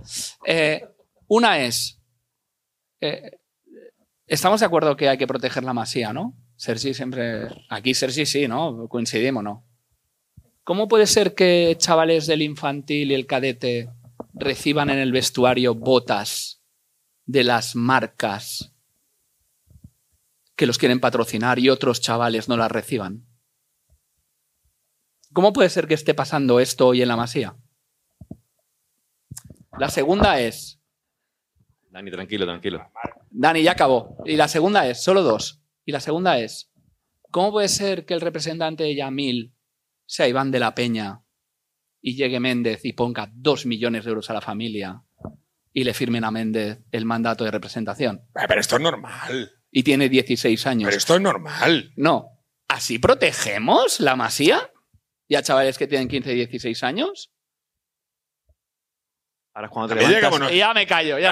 [0.46, 0.86] Eh,
[1.28, 2.00] una es.
[3.02, 3.32] eh,
[4.28, 6.34] estamos de acuerdo que hay que proteger la masía, ¿no?
[6.58, 7.48] Sergi siempre.
[7.70, 8.88] Aquí Sergi sí, ¿no?
[8.90, 9.64] Coincidimos, ¿no?
[10.64, 13.90] ¿Cómo puede ser que chavales del infantil y el cadete
[14.34, 16.62] reciban en el vestuario botas
[17.26, 18.74] de las marcas
[20.56, 23.26] que los quieren patrocinar y otros chavales no las reciban?
[25.32, 27.56] ¿Cómo puede ser que esté pasando esto hoy en la masía?
[29.78, 30.78] La segunda es,
[31.92, 32.92] Dani, tranquilo, tranquilo.
[33.32, 34.18] Dani, ya acabó.
[34.26, 35.62] Y la segunda es, solo dos.
[35.88, 36.70] Y la segunda es,
[37.32, 39.56] ¿cómo puede ser que el representante de Yamil
[40.06, 41.24] sea Iván de la Peña
[42.02, 45.02] y llegue Méndez y ponga dos millones de euros a la familia
[45.72, 48.22] y le firmen a Méndez el mandato de representación?
[48.36, 49.54] Ah, Pero esto es normal.
[49.72, 50.88] Y tiene 16 años.
[50.88, 51.94] Pero esto es normal.
[51.96, 52.32] No.
[52.68, 54.70] ¿Así protegemos la masía?
[55.30, 57.32] ¿Y a chavales que tienen 15 y 16 años?
[59.58, 60.32] Ahora es cuando te También levantas.
[60.40, 61.18] llegamos- Y ya me callo.
[61.18, 61.32] Ya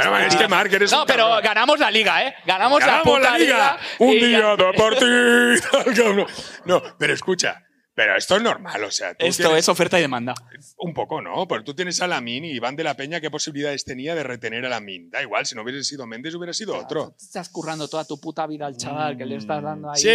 [0.78, 1.44] eres No, un pero cabrón.
[1.44, 2.36] ganamos la liga, ¿eh?
[2.44, 3.78] Ganamos, ¡Ganamos la puta la liga!
[4.00, 5.94] Un día de partida.
[5.96, 6.26] cabrón.
[6.66, 7.62] No, pero escucha.
[7.96, 9.12] Pero esto es normal, o sea.
[9.18, 10.34] Esto tienes- es oferta y demanda.
[10.80, 11.48] Un poco, ¿no?
[11.48, 14.66] Pero tú tienes a Lamin y Iván de la Peña, ¿qué posibilidades tenía de retener
[14.66, 15.10] a Lamin?
[15.10, 17.16] Da igual, si no hubiese sido Méndez, hubiera sido otro.
[17.18, 20.02] Te estás currando toda tu puta vida al chaval que le estás dando ahí.
[20.02, 20.10] Sí,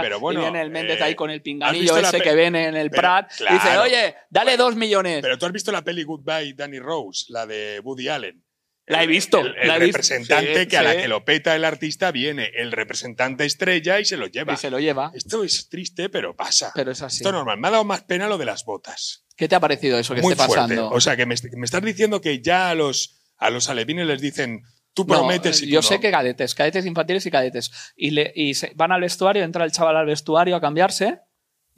[0.00, 2.68] pero bueno, Y viene el Méndez eh, ahí con el ¿has pinganillo ese que viene
[2.68, 3.30] en el Pero, Prat.
[3.38, 3.82] y dice, claro.
[3.82, 5.18] oye, dale dos millones.
[5.20, 8.42] Pero tú has visto la peli Goodbye, Danny Rose, la de Woody Allen.
[8.86, 9.96] La he visto, El, el la he visto.
[9.98, 14.04] representante Sí, que a la que lo peta el artista viene el representante estrella y
[14.04, 14.52] se lo lleva.
[14.54, 15.10] y se lo lleva.
[15.14, 16.70] Esto es triste, pero pasa.
[16.74, 17.16] Pero es así.
[17.16, 17.58] Esto es normal.
[17.58, 19.24] Me ha dado más pena lo de las botas.
[19.36, 20.62] ¿Qué te ha parecido eso que Muy esté fuerte.
[20.76, 20.90] pasando?
[20.90, 24.62] O sea, que me, estás diciendo que ya a los, a los alevines les dicen,
[24.94, 25.82] tú No, prometes y tú yo no.
[25.82, 27.70] sé que cadetes, cadetes infantiles y cadetes.
[27.96, 31.18] Y, le- y se- van al vestuario, entra el chaval al vestuario a cambiarse.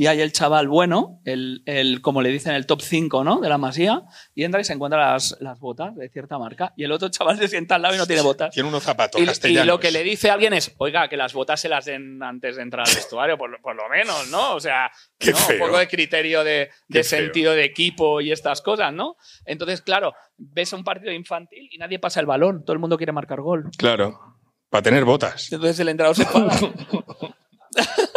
[0.00, 3.40] Y hay el chaval bueno, el, el, como le dicen, el top 5 ¿no?
[3.40, 6.72] de la masía, y entra y se encuentra las, las botas de cierta marca.
[6.76, 8.54] Y el otro chaval se sienta al lado y no tiene botas.
[8.54, 11.60] Tiene unos zapatos Y, lo que le dice a alguien es, oiga, que las botas
[11.60, 14.54] se las den antes de entrar al vestuario, por, lo- por lo menos, ¿no?
[14.54, 15.38] O sea, Qué ¿no?
[15.50, 16.70] un poco de criterio de,
[17.02, 19.16] sentido de equipo y estas cosas, ¿no?
[19.46, 23.10] Entonces, claro, ves un partido infantil y nadie pasa el balón, todo el mundo quiere
[23.10, 23.68] marcar gol.
[23.76, 24.36] Claro.
[24.70, 25.50] Para tener botas.
[25.50, 26.24] Entonces el entrenador se.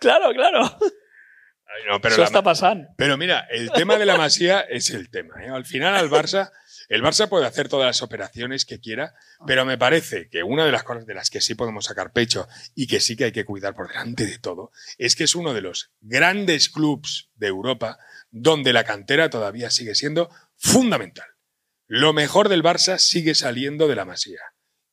[0.00, 0.62] claro, claro.
[1.70, 2.88] Ay, no, pero Eso la- está pasando.
[2.96, 5.34] Pero mira, el tema de la masía es el tema.
[5.44, 5.48] ¿eh?
[5.50, 6.50] Al final al Barça,
[6.88, 9.14] el Barça puede hacer todas las operaciones que quiera,
[9.46, 12.48] pero me parece que una de las cosas de las que sí podemos sacar pecho
[12.74, 15.52] y que sí que hay que cuidar por delante de todo, es que es uno
[15.52, 17.98] de los grandes clubs de Europa
[18.30, 21.26] donde la cantera todavía sigue siendo fundamental.
[21.86, 24.40] lo mejor del Barça sigue saliendo de la Masía.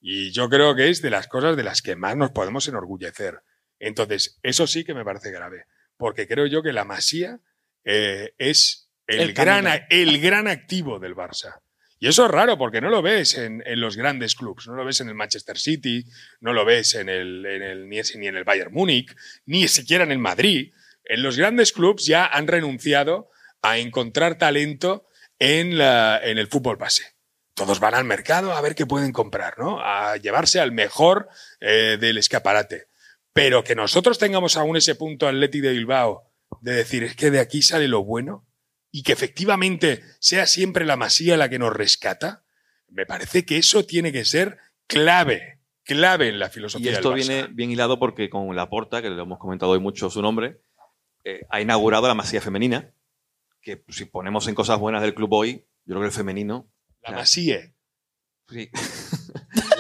[0.01, 3.41] Y yo creo que es de las cosas de las que más nos podemos enorgullecer.
[3.85, 5.65] Entonces, eso sí que me parece grave,
[5.97, 7.39] porque creo yo que la Masía
[7.83, 11.59] eh, es el, El gran, el gran activo del Barça.
[11.99, 14.83] Y eso es raro porque no lo ves en, en los grandes clubes, no lo
[14.83, 16.03] ves en el Manchester City,
[16.41, 20.11] no lo ves en el, en el- ni, en el Bayern Múnich, ni siquiera en
[20.11, 20.73] el Madrid.
[21.03, 23.29] En los grandes clubes ya han renunciado
[23.61, 25.07] a encontrar talento
[25.39, 27.03] en, la- en el fútbol base.
[27.53, 29.79] Todos van al mercado a ver qué pueden comprar, ¿no?
[29.79, 31.29] A llevarse al mejor
[31.61, 32.87] eh, del escaparate.
[33.35, 37.41] Pero que nosotros tengamos aún ese punto Atleti de Bilbao de decir es que de
[37.41, 38.47] aquí sale lo bueno
[38.91, 42.45] y que efectivamente sea siempre la masía la que nos rescata,
[42.87, 47.19] me parece que eso tiene que ser clave, clave en la Y filosofía esto del
[47.19, 47.27] Barça.
[47.27, 50.61] viene bien hilado porque con la Porta, que lo hemos comentado hoy mucho su nombre,
[51.25, 52.93] eh, ha inaugurado la masía femenina,
[53.59, 56.71] que si ponemos en cosas buenas del club hoy, yo creo que el femenino...
[57.01, 57.73] La masía.
[58.49, 58.69] sí.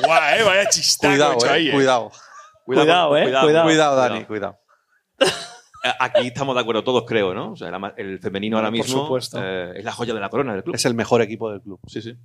[0.03, 1.71] Guau, eh, vaya chistaco Cuidado, hecho eh, ahí, eh.
[2.65, 3.09] Cuidado.
[3.09, 3.63] Cuidado, eh, cuidado.
[3.65, 4.57] Cuidado, Dani, cuidado.
[5.83, 7.51] Eh, Aquí estamos de acuerdo todos, creo, ¿no?
[7.51, 9.37] O sea, el femenino ahora Por mismo supuesto.
[9.41, 10.75] eh, es la joya de la corona del club.
[10.75, 12.15] Es el mejor equipo del club, Sí, sí.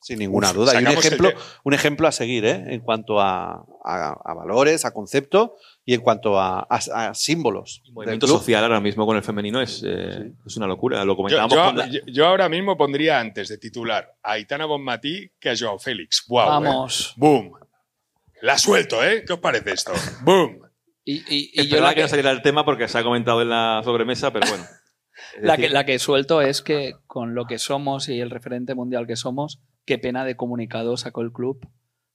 [0.00, 0.74] sin ninguna Uf, duda.
[0.74, 1.32] Y un el ejemplo,
[1.64, 2.64] un ejemplo a seguir, ¿eh?
[2.68, 7.78] En cuanto a, a- a valores, a concepto y en cuanto a, a- a símbolos.
[7.80, 8.38] El del movimiento club.
[8.38, 11.04] social ahora mismo con el femenino es, eh, es una locura.
[11.04, 14.66] Lo comentábamos yo- con la- yo- yo ahora mismo pondría antes de titular a Aitana
[14.66, 16.24] Bonmatí que a Joao Félix.
[16.28, 17.12] Wow, Vamos.
[17.16, 17.52] Boom.
[18.42, 19.24] La suelto, ¿eh?
[19.26, 19.92] ¿Qué os parece esto?
[20.24, 20.60] Boom.
[21.04, 23.40] Y, y- y Es yo la que no saliera el tema porque se ha comentado
[23.42, 24.64] en la sobremesa, pero bueno.
[25.40, 29.06] La, que, la que suelto es que con lo que somos y el referente mundial
[29.08, 31.58] que somos, qué pena de comunicado sacó el club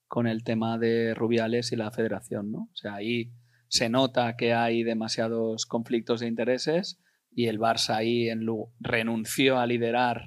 [0.07, 2.69] con el tema de Rubiales y la federación, ¿no?
[2.71, 3.33] O sea, ahí
[3.67, 8.45] se nota que hay demasiados conflictos de intereses y el Barça ahí en
[8.79, 10.23] renunció a liderar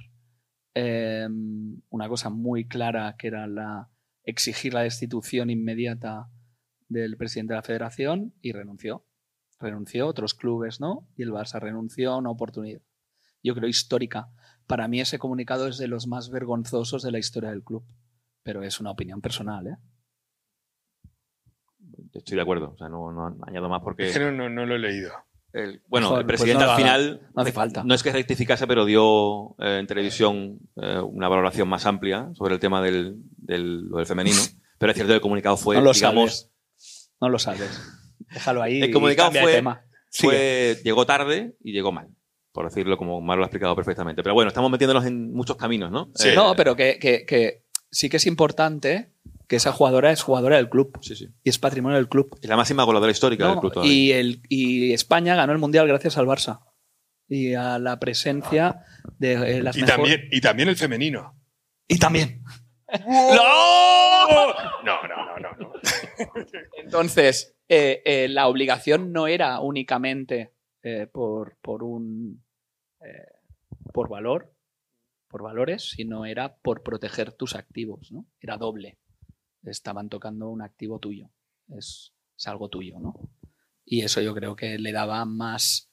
[0.74, 1.26] eh,
[1.88, 3.88] una cosa muy clara que era la
[4.26, 6.28] exigir la destitución inmediata
[6.88, 9.06] del presidente de la federación y renunció.
[9.58, 12.82] Renunció, otros clubes no, y el Barça renunció a una oportunidad.
[13.42, 14.28] Yo creo histórica.
[14.66, 17.84] Para mí ese comunicado es de los más vergonzosos de la historia del club,
[18.42, 19.76] pero es una opinión personal, ¿eh?
[22.12, 22.72] Estoy de acuerdo.
[22.72, 24.08] O sea, no, no añado más porque.
[24.08, 25.12] Es que no, no- no lo he leído.
[25.56, 27.20] El- bueno, Joder, el pues presidente no al final.
[27.34, 27.82] No hace falta.
[27.84, 32.54] No es que rectificase, pero dio eh, en televisión eh, una valoración más amplia sobre
[32.54, 34.36] el tema del, del, femenino.
[34.78, 37.10] Pero es cierto que el comunicado fue, no lo digamos, sabes.
[37.20, 37.80] No lo sabes.
[38.30, 38.82] Déjalo ahí.
[38.82, 39.82] El comunicado fue- tema.
[40.10, 42.08] fue, llegó tarde y llegó mal.
[42.52, 44.22] Por decirlo como Mar lo ha explicado perfectamente.
[44.22, 46.10] Pero bueno, estamos metiéndonos en muchos caminos, ¿no?
[46.14, 46.28] Sí.
[46.28, 49.12] Eh, No, pero que, que- que sí que es importante
[49.48, 51.28] que esa jugadora es jugadora del club Sí, sí.
[51.44, 52.36] y es patrimonio del club.
[52.42, 53.92] Es la máxima goleadora histórica No, del club todavía.
[53.94, 56.60] y, el, y España ganó el Mundial gracias al Barça.
[57.28, 58.84] Y a la presencia
[59.18, 61.36] de eh, las Y mejor- también, y también el femenino.
[61.88, 62.42] Y también.
[63.06, 64.52] ¡No!
[64.84, 65.56] No, no, no, no.
[65.58, 65.72] no.
[66.76, 72.44] Entonces, eh, eh, la obligación no era únicamente eh, por, por un
[73.00, 73.26] eh,
[73.92, 74.52] por valor,
[75.28, 78.26] por valores, sino era por proteger tus activos, ¿no?
[78.40, 78.98] Era doble.
[79.66, 81.30] Estaban tocando un activo tuyo.
[81.68, 83.14] Es, es algo tuyo, ¿no?
[83.84, 85.90] Y eso yo creo que le daba más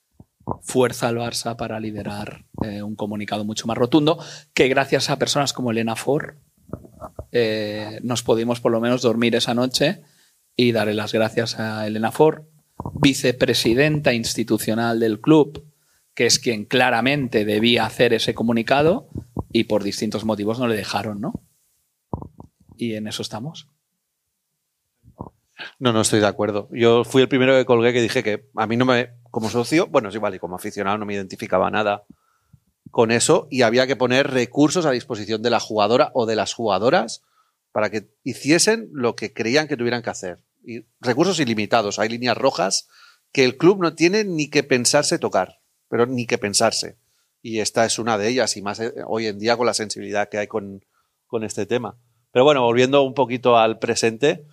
[0.62, 4.20] fuerza al Barça para liderar eh, un comunicado mucho más rotundo,
[4.54, 6.36] que gracias a personas como Elena Ford
[7.32, 10.02] eh, nos pudimos por lo menos dormir esa noche
[10.56, 12.44] y darle las gracias a Elena Ford,
[12.96, 15.66] vicepresidenta institucional del club,
[16.14, 19.10] que es quien claramente debía hacer ese comunicado
[19.52, 21.34] y por distintos motivos no le dejaron, ¿no?
[22.78, 23.68] Y en eso estamos.
[25.80, 26.70] No, no estoy de acuerdo.
[26.72, 29.88] Yo fui el primero que colgué que dije que a mí no me, como socio,
[29.88, 32.06] bueno, sí, vale, como aficionado no me identificaba nada
[32.92, 36.54] con eso y había que poner recursos a disposición de la jugadora o de las
[36.54, 37.24] jugadoras
[37.72, 40.44] para que hiciesen lo que creían que tuvieran que hacer.
[40.64, 42.00] Y recursos ilimitados.
[42.00, 42.88] Hay líneas rojas
[43.32, 45.60] que el club no tiene ni que pensarse tocar,
[45.90, 46.98] pero ni que pensarse.
[47.42, 50.30] Y esta es una de ellas, y más eh, hoy en día con la sensibilidad
[50.30, 50.86] que hay con,
[51.26, 51.98] con este tema.
[52.34, 54.46] Pero bueno, volviendo un poquito al presente,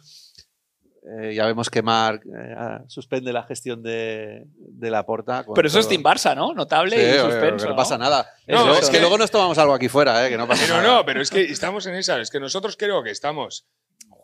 [1.02, 5.44] eh, ya vemos que Marc eh, ah, suspende la gestión de, de la porta.
[5.54, 5.90] Pero eso es todo.
[5.90, 6.52] Team Barça, ¿no?
[6.52, 7.68] Notable Sí, y suspenso.
[7.70, 8.28] no pasa nada.
[8.46, 10.82] No, es que, que- luego nos tomamos algo aquí fuera, eh, que no pasa Pero
[10.82, 10.96] nada.
[10.98, 12.20] no, pero es que estamos en esa.
[12.20, 13.66] Es que nosotros creo que estamos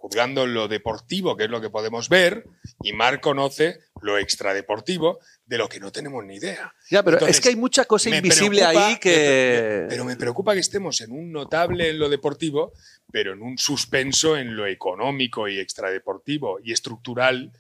[0.06, 2.44] juzgando lo deportivo, que es lo que podemos ver,
[2.82, 6.72] y Mar conoce lo extradeportivo de lo que no tenemos ni idea.
[6.90, 9.80] Ya, pero Entonces, es que hay mucha cosa invisible ahí que.
[9.82, 12.72] me- Pero me preocupa que estemos en un notable en lo deportivo,
[13.10, 17.52] pero en un suspenso en lo económico y extradeportivo y estructural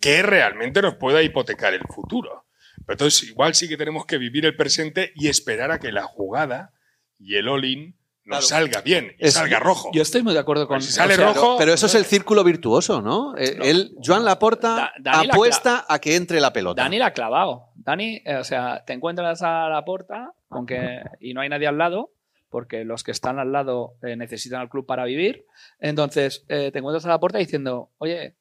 [0.00, 2.46] que realmente nos pueda hipotecar el futuro.
[2.86, 6.02] Pero entonces, igual sí que tenemos que vivir el presente y esperar a que la
[6.02, 6.72] jugada
[7.18, 8.42] y el all-in Claro.
[8.42, 9.90] salga bien, y Es- salga rojo.
[9.92, 10.76] Yo estoy muy de acuerdo con.
[10.76, 13.36] Pues si sale o sea, rojo- Pero eso es el círculo virtuoso, ¿no?
[13.36, 16.82] Eh, Él, Joan Laporta Da- la apuesta a que entre la pelota.
[16.82, 17.68] Dani la ha clavado.
[17.74, 21.66] Dani, eh, o sea, te encuentras a la puerta con que, y no hay nadie
[21.66, 22.12] al lado,
[22.48, 25.44] porque los que están al lado eh, necesitan al club para vivir.
[25.78, 28.36] Entonces, eh, te encuentras a la puerta diciendo, oye,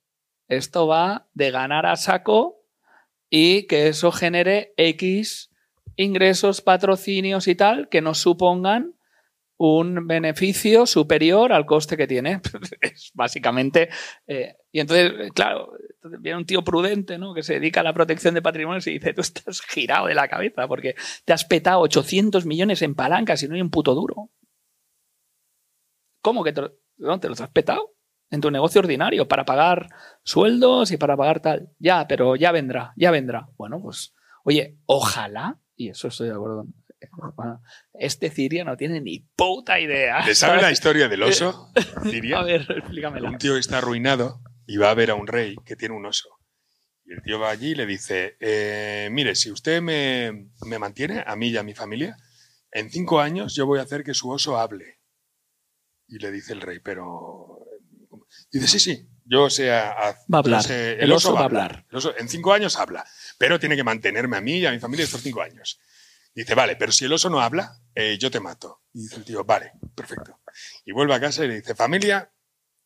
[0.48, 2.62] esto va de ganar a saco
[3.30, 5.50] y que eso genere X
[5.98, 8.94] ingresos, patrocinios y tal, que nos supongan
[9.66, 12.42] un beneficio superior al coste que tiene.
[12.82, 13.90] es básicamente.
[14.28, 15.72] eh, y entonces, claro,
[16.20, 17.34] viene un tío prudente, ¿no?
[17.34, 20.28] Que se dedica a la protección de patrimonios y dice: Tú estás girado de la
[20.28, 24.32] cabeza porque te has petado 800 millones en palancas y no hay un puto duro.
[26.22, 26.62] ¿Cómo que te,
[26.98, 27.94] no, te los has petado?
[28.30, 29.88] En tu negocio ordinario, para pagar
[30.24, 31.70] sueldos y para pagar tal.
[31.78, 33.48] Ya, pero ya vendrá, ya vendrá.
[33.58, 36.66] Bueno, pues, oye, ojalá, y eso estoy de acuerdo.
[37.94, 40.26] Este Ciria no tiene ni puta idea.
[40.26, 41.72] ¿Le sabe la historia del oso?
[42.04, 42.40] Siria?
[42.40, 43.30] A ver, explícamela.
[43.30, 46.06] Un tío que está arruinado y va a ver a un rey que tiene un
[46.06, 46.30] oso.
[47.06, 51.24] Y el tío va allí y le dice, eh, mire, si usted me, me mantiene,
[51.28, 52.16] a mí y a mi familia,
[52.72, 55.00] en cinco años yo voy a hacer que su oso hable.
[56.08, 57.60] Y le dice el rey, pero...
[58.52, 59.72] Dice, sí, sí, yo sé...
[59.72, 60.64] a- a- Va a hablar.
[60.64, 61.86] sé- El oso va a hablar.
[61.92, 63.06] El oso- en cinco años habla,
[63.38, 65.80] pero tiene que mantenerme a mí y a mi familia estos cinco años.
[66.36, 68.82] Dice, vale, pero si el oso no habla, eh, yo te mato.
[68.94, 70.40] Y dice el tío, vale, perfecto.
[70.86, 72.32] Y vuelve a casa y le dice, familia,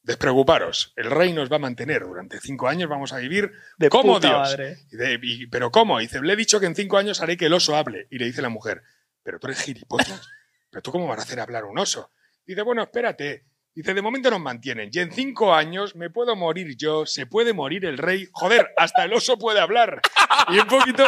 [0.03, 4.15] despreocuparos, el rey nos va a mantener durante cinco años, vamos a vivir De como
[4.15, 4.39] puta Dios.
[4.39, 4.77] madre.
[4.91, 5.99] Y de- y- ¿Pero cómo?
[5.99, 8.07] Y dice, le he dicho que en cinco años haré que el oso hable.
[8.10, 8.83] Y le dice la mujer,
[9.23, 10.27] pero tú eres gilipollas,
[10.69, 12.12] pero tú cómo vas a hacer hablar un oso.
[12.45, 13.45] Dice, bueno, espérate.
[13.78, 14.90] Dice, de momento nos mantienen.
[14.92, 18.28] Y en cinco años me puedo morir yo, se puede morir el rey.
[18.32, 20.02] Joder, hasta el oso puede hablar.
[20.48, 21.04] Y un poquito,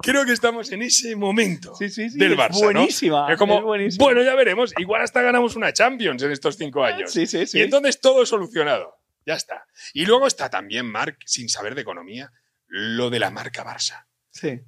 [0.00, 2.18] creo que estamos en ese momento Sí, sí, sí.
[2.18, 2.60] del es Barça, ¿no?
[2.60, 3.30] buenísima.
[3.30, 4.02] Es como, es buenísima.
[4.06, 4.72] bueno, ya veremos.
[4.78, 7.12] Igual hasta ganamos una Champions en estos cinco años.
[7.12, 7.58] Sí, sí, sí.
[7.58, 8.94] Y entonces todo solucionado.
[9.26, 9.66] Ya está.
[9.92, 12.32] Y luego está también, Marc, sin saber de economía,
[12.66, 14.06] lo de la marca Barça.
[14.30, 14.62] Sí.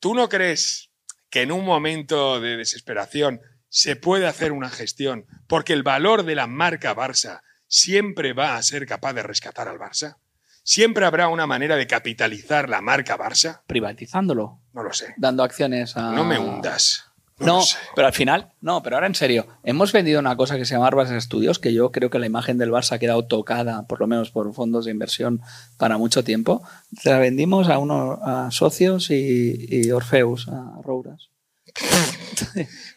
[0.00, 0.90] ¿Tú no crees
[1.28, 3.42] que en un momento de desesperación
[3.78, 8.62] se puede hacer una gestión porque el valor de la marca Barça siempre va a
[8.62, 10.16] ser capaz de rescatar al Barça?
[10.62, 13.60] ¿Siempre habrá una manera de capitalizar la marca Barça?
[13.66, 15.12] Privatizándolo, No lo sé.
[15.18, 16.12] dando acciones a.
[16.12, 17.04] No me hundas.
[17.38, 17.76] No, No, lo sé.
[17.94, 20.90] pero al final, no, pero ahora en serio, hemos vendido una cosa que se llama
[20.90, 24.06] Barça Studios, que yo creo que la imagen del Barça ha quedado tocada, por lo
[24.06, 25.42] menos por fondos de inversión,
[25.76, 26.66] para mucho tiempo.
[27.04, 31.28] La vendimos a unos a socios y, y Orfeus, a Rouras.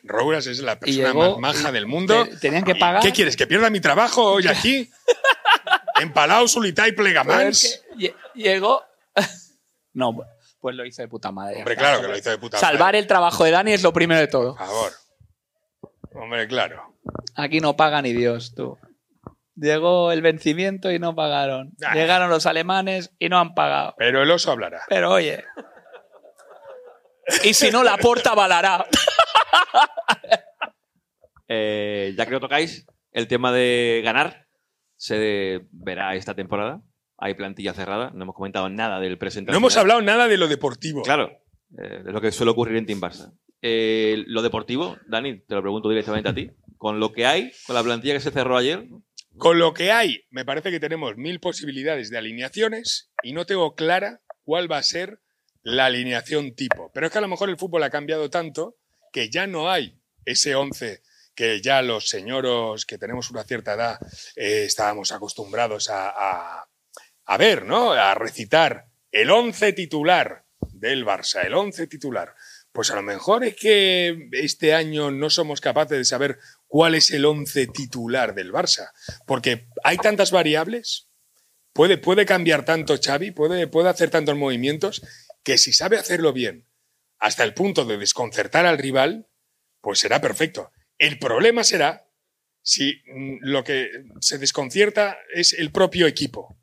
[0.10, 2.26] Rouras es la persona llegó- más maja del mundo.
[2.26, 3.38] te- tenían que ¿Y pagar- ¿Qué quieres?
[3.38, 4.90] ¿Que pierda mi trabajo hoy aquí?
[6.02, 7.84] en Palau, Solità y Plegamans.
[7.98, 8.84] que llegó.
[9.94, 10.18] no,
[10.60, 11.58] pues lo hizo de puta madre.
[11.60, 13.00] Hombre, claro que lo hizo de puta Salvar madre.
[13.00, 14.56] el trabajo de Dani es lo primero de todo.
[14.56, 14.92] Por favor.
[16.16, 16.96] Hombre, claro.
[17.36, 18.78] Aquí no paga ni Dios, tú.
[19.56, 21.72] Llegó el vencimiento y no pagaron.
[21.86, 21.94] Ah.
[21.94, 23.94] Llegaron los alemanes y no han pagado.
[23.98, 24.82] Pero el oso hablará.
[24.88, 25.44] Pero oye.
[27.44, 28.86] Y si no, la porta balará.
[31.52, 34.46] Eh, ya que lo tocáis, el tema de ganar
[34.98, 36.84] se verá esta temporada.
[37.18, 39.52] Hay plantilla cerrada, no hemos comentado nada del presente.
[39.52, 41.02] No hemos hablado nada de lo deportivo.
[41.02, 41.32] Claro,
[41.78, 43.34] eh, es lo que suele ocurrir en Team Barça.
[43.62, 46.52] Eh, lo deportivo, Dani, te lo pregunto directamente a ti.
[46.78, 48.88] Con lo que hay, con la plantilla que se cerró ayer,
[49.38, 53.74] Con lo que hay, me parece que tenemos mil posibilidades de alineaciones y no tengo
[53.74, 55.20] clara cuál va a ser
[55.62, 56.92] la alineación tipo.
[56.94, 58.78] Pero es que a lo mejor el fútbol ha cambiado tanto
[59.12, 61.02] que ya no hay ese 11
[61.36, 63.98] que ya los señoros que tenemos una cierta edad
[64.36, 66.66] eh, estábamos acostumbrados a, a-
[67.26, 67.92] a ver, ¿no?
[67.94, 72.34] A recitar el 11 titular del Barça, el 11 titular.
[72.72, 77.10] Pues a lo mejor es que este año no somos capaces de saber cuál es
[77.12, 78.92] el 11 titular del Barça,
[79.26, 81.08] porque hay tantas variables,
[81.74, 85.02] puede, puede cambiar tanto Xavi, puede, puede hacer tantos movimientos,
[85.44, 86.66] que si sabe hacerlo bien,
[87.20, 89.28] hasta el punto de desconcertar al rival,
[89.82, 90.72] pues será perfecto.
[90.98, 92.08] El problema será
[92.62, 93.90] si mm, lo que
[94.22, 96.58] se desconcierta es el propio equipo.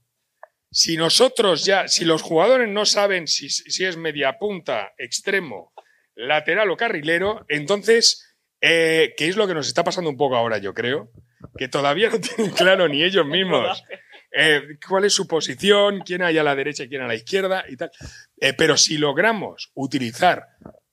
[0.70, 5.72] Si nosotros ya, si los jugadores no saben si, es media punta, extremo,
[6.14, 10.58] lateral o carrilero, entonces, eh, ¿qué es lo que nos está pasando un poco ahora,
[10.58, 11.10] yo creo?
[11.56, 13.82] Que todavía no tienen claro ni ellos mismos
[14.36, 17.64] eh, cuál es su posición, quién hay a la derecha y quién a la izquierda
[17.68, 17.90] y tal.
[18.38, 20.46] Eh, pero si logramos utilizar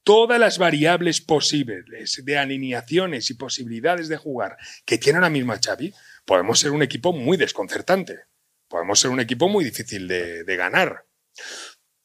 [0.04, 1.86] todas las variables posibles
[2.24, 5.94] de alineaciones y posibilidades de jugar que tiene ahora mismo Xavi,
[6.26, 8.20] podemos ser un equipo muy desconcertante.
[8.68, 11.06] Podemos ser un equipo muy difícil de, de ganar.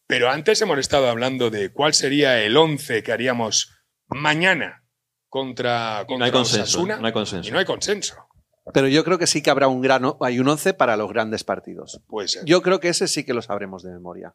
[0.07, 3.75] Pero antes hemos estado hablando de cuál sería el 11 que haríamos
[4.09, 4.85] mañana
[5.29, 6.63] contra, Y no hay contra consenso.
[6.63, 7.49] Osasuna No hay consenso.
[7.49, 8.28] y no hay consenso.
[8.73, 11.45] Pero yo creo que sí que habrá un gran, hay un 11 para los grandes
[11.45, 12.01] partidos.
[12.07, 12.45] Puede ser.
[12.45, 14.35] Yo creo que ese sí que lo sabremos de memoria.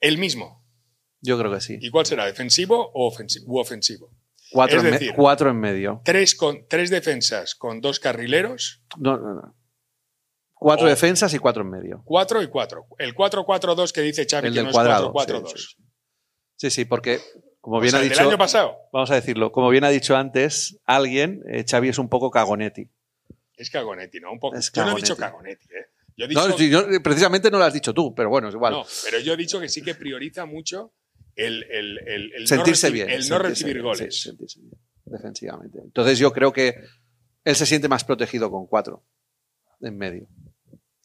[0.00, 0.64] El mismo.
[1.20, 1.78] Yo creo que sí.
[1.80, 2.26] ¿Y cuál será?
[2.26, 4.10] ¿Defensivo o ofensi- u ofensivo?
[4.52, 6.00] Cuatro, es en, decir- cuatro en medio.
[6.04, 9.56] Tres, con, tres defensas con dos carrileros, No, no, no.
[10.54, 12.02] Cuatro O- defensas y cuatro en medio.
[12.04, 12.86] cuatro y cuatro.
[12.98, 15.06] El 4-4-2 que dice Xavi El que del no cuadrado.
[15.08, 15.48] es 4-4-2.
[15.48, 15.84] Sí, sí, sí.
[16.58, 17.20] Sí, sí, porque
[17.60, 18.76] como O bien sea, ha dicho, año pasado.
[18.92, 22.90] vamos a decirlo, como bien ha dicho antes alguien, eh, Xavi es un poco cagonetti.
[23.56, 24.32] Es Cagonetti, ¿no?
[24.32, 24.56] Un poco.
[24.56, 25.66] Es yo no he dicho Cagonetti.
[25.66, 25.86] ¿eh?
[26.16, 28.72] Yo he dicho, No, yo- precisamente no lo has dicho tú, pero bueno, es igual.
[28.72, 30.92] no, pero yo he dicho que sí que prioriza mucho
[31.34, 33.10] el, el- el- el no sentirse recibir- bien.
[33.10, 34.14] El no recibir bien, goles.
[34.14, 34.72] sí, sentirse bien,
[35.04, 35.78] defensivamente.
[35.82, 36.74] Entonces yo creo que
[37.44, 39.04] él se siente más protegido con cuatro
[39.80, 40.26] en medio.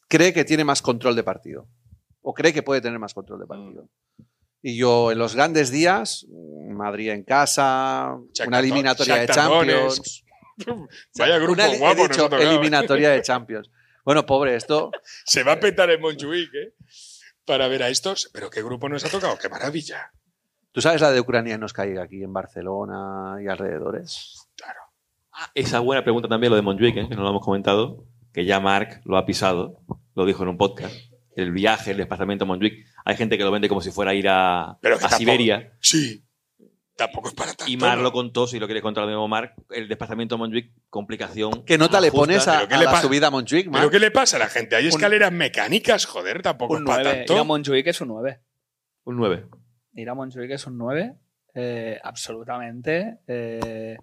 [0.08, 1.68] Cree que tiene más control de partido.
[2.22, 3.84] O cree que puede tener más control de partido.
[4.18, 4.24] Mm.
[4.64, 6.26] Y yo en los grandes días,
[6.70, 10.24] Madrid en casa, Shakhtar una eliminatoria de Champions.
[11.18, 13.70] Vaya grupo Una, he guapo nos dicho, eliminatoria de Champions.
[14.04, 14.92] Bueno, pobre, esto
[15.26, 16.74] Se va a petar el Montjuic, ¿eh?
[17.46, 18.30] Para ver a estos.
[18.34, 19.38] Pero qué grupo nos ha tocado.
[19.38, 20.12] ¡Qué maravilla!
[20.72, 24.48] ¿Tú sabes la de Ucrania nos caiga aquí en Barcelona y alrededores?
[24.56, 24.80] Claro.
[25.54, 27.10] Esa buena pregunta también, lo de Montjuic, ¿eh?
[27.10, 29.82] que no lo hemos comentado, que ya Mark lo ha pisado,
[30.16, 30.96] lo dijo en un podcast.
[31.36, 32.86] El viaje, el desplazamiento a Montjuic.
[33.04, 35.74] Hay gente que lo vende como si fuera a ir a, Pero que a Siberia.
[35.80, 36.24] Sí.
[36.96, 37.72] Tampoco es para tanto.
[37.72, 38.04] Y Mark ¿no?
[38.04, 41.64] lo contó, si lo quieres contar de nuevo, Mark, el desplazamiento a Montjuic, complicación.
[41.66, 43.92] ¿Qué nota le pones a, ¿Pero qué a le la subida a Montjuic, ¿Pero Marc?
[43.92, 44.76] qué le pasa a la gente?
[44.76, 47.18] Hay escaleras mecánicas, joder, tampoco Un es para 9.
[47.20, 47.34] tanto.
[47.34, 48.42] Ir a Montjuic es un 9.
[49.06, 49.46] Un 9.
[49.96, 51.16] Ir a Montjuic es un 9.
[51.56, 53.20] eh, absolutamente.
[53.28, 53.98] eh,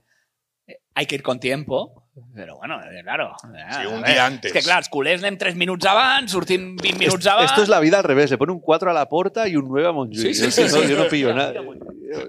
[0.95, 2.08] hay que ir con tiempo.
[2.35, 3.33] Però bueno, claro.
[3.43, 4.51] Sí, un dia antes.
[4.51, 7.51] És que clar, els culers anem 3 minuts abans, sortim 20 minuts Esto, abans.
[7.51, 8.31] esto es la vida al revés.
[8.31, 10.35] Le pone un 4 a la porta y un 9 a Montjuic.
[10.35, 10.89] Sí, sí, Yo sí, no- sí.
[10.93, 11.55] Yo no pillo nada.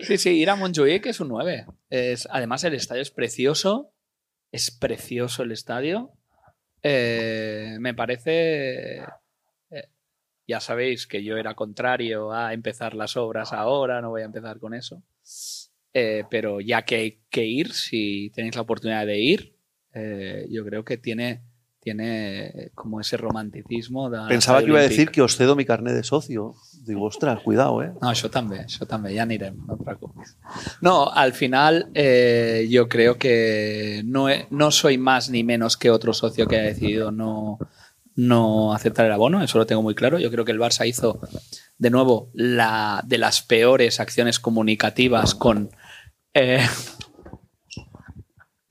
[0.01, 1.65] Sí, sí, ir a Montjuic es un 9.
[1.89, 3.91] Es, además, el estadio es precioso.
[4.51, 6.11] Es precioso el estadio.
[6.83, 8.97] Eh, me parece.
[9.69, 9.87] eh,
[10.47, 14.59] ya sabéis que yo era contrario a empezar las obras ahora, no voy a empezar
[14.59, 15.03] con eso.
[15.93, 19.55] Eh, pero ya que hay que ir, si tenéis la oportunidad de ir,
[19.99, 21.41] eh, yo creo que tiene,
[21.81, 24.09] tiene como ese romanticismo.
[24.27, 26.55] Pensaba que iba a decir que os cedo mi carnet de socio.
[26.85, 27.91] Digo, ostras, cuidado, ¿eh?
[28.01, 30.37] No, això també, això també, ja anirem, no et preocupes.
[30.81, 35.91] No, al final eh, yo creo que no, he- no soy más ni menos que
[35.91, 37.59] otro socio que ha decidido no,
[38.15, 40.17] no aceptar el abono, eso lo tengo muy claro.
[40.19, 41.19] Yo creo que el Barça hizo,
[41.77, 45.69] de nuevo, la de las peores acciones comunicativas con...
[46.33, 46.65] eh,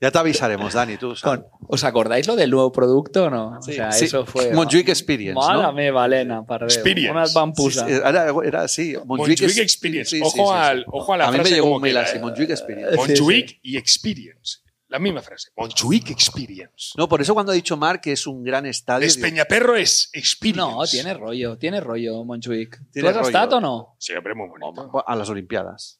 [0.01, 1.13] Ya te avisaremos, Dani, tú.
[1.21, 3.61] con ¿Os acordáis lo del nuevo producto o no?
[3.61, 3.71] Sí.
[3.71, 4.05] o sea, Sí.
[4.05, 4.53] eso fue...
[4.53, 5.73] Montjuic Experience, Mala ¿no?
[5.73, 6.67] me valena, pardeu.
[6.69, 7.11] Experience.
[7.11, 7.73] Unas.
[7.73, 8.93] Sí, era, era así.
[9.05, 9.07] Montjuic,
[9.41, 10.09] Montjuic es- Experience.
[10.11, 10.49] sí, sí, ojo, sí, sí.
[10.65, 12.95] al, ojo a la A mí me frase llegó un mail así, Montjuic Experience.
[12.95, 14.59] Montjuic y Experience.
[14.87, 15.49] La misma frase.
[15.57, 16.93] Montjuic Experience.
[16.97, 19.05] No, por eso cuando ha dicho Marc que es un gran estadio...
[19.05, 20.59] digo, Despeñaperro es Experience.
[20.71, 22.79] No, tiene rollo, tiene rollo, Montjuic.
[22.91, 23.27] ¿Tú has rollo.
[23.27, 23.95] estat o no?
[23.99, 25.03] Siempre muy bonito.
[25.05, 25.98] A las Olimpiadas.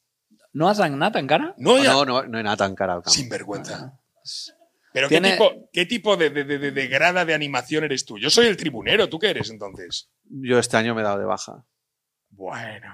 [0.60, 1.53] No has anat encara?
[1.57, 1.93] No, ya.
[1.93, 3.12] No, no, no hay nada tan cara al campo.
[3.12, 3.97] Sinvergüenza.
[4.91, 8.18] Pero Tiene- ¿qué tipo, qué tipo de, de- de- de grada de animación eres tú?
[8.20, 9.07] Yo soy el tribunero.
[9.07, 10.10] ¿Tú qué eres entonces?
[10.30, 11.64] Yo este año me he dado de baja.
[12.32, 12.93] Bueno.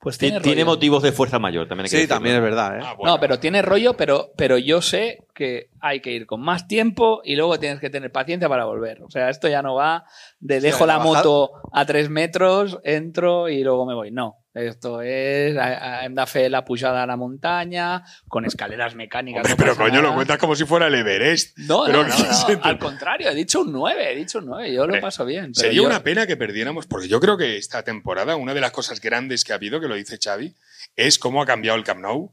[0.00, 0.74] Pues Tiene, tiene, tiene rollo.
[0.74, 2.16] motivos de fuerza mayor, también hay que Sí, decirlo.
[2.16, 2.80] también es verdad, ¿eh?
[2.84, 3.12] Ah, bueno.
[3.14, 7.20] No, pero tiene rollo, pero, pero yo sé que hay que ir con más tiempo
[7.22, 9.00] y luego tienes que tener paciencia para volver.
[9.04, 10.04] O sea, esto ya no va
[10.40, 14.10] de dejo la moto a tres metros, entro y luego me voy.
[14.10, 18.94] No, esto es a- a- hem de fer la pujada a la montaña con escaleras
[18.94, 19.40] mecánicas.
[19.44, 21.56] Hombre, no pero coño, lo cuentas como si fuera el Everest.
[21.58, 24.86] No, Pero no, no, al contrario, he dicho un 9, he dicho un 9, yo
[24.86, 25.52] lo paso bien.
[25.54, 28.60] pero Sería yo- una pena que perdiéramos, porque yo creo que esta temporada, una de
[28.60, 30.54] las cosas grandes que ha habido, que lo dice Xavi,
[30.96, 32.32] es cómo ha cambiado el Camp Nou.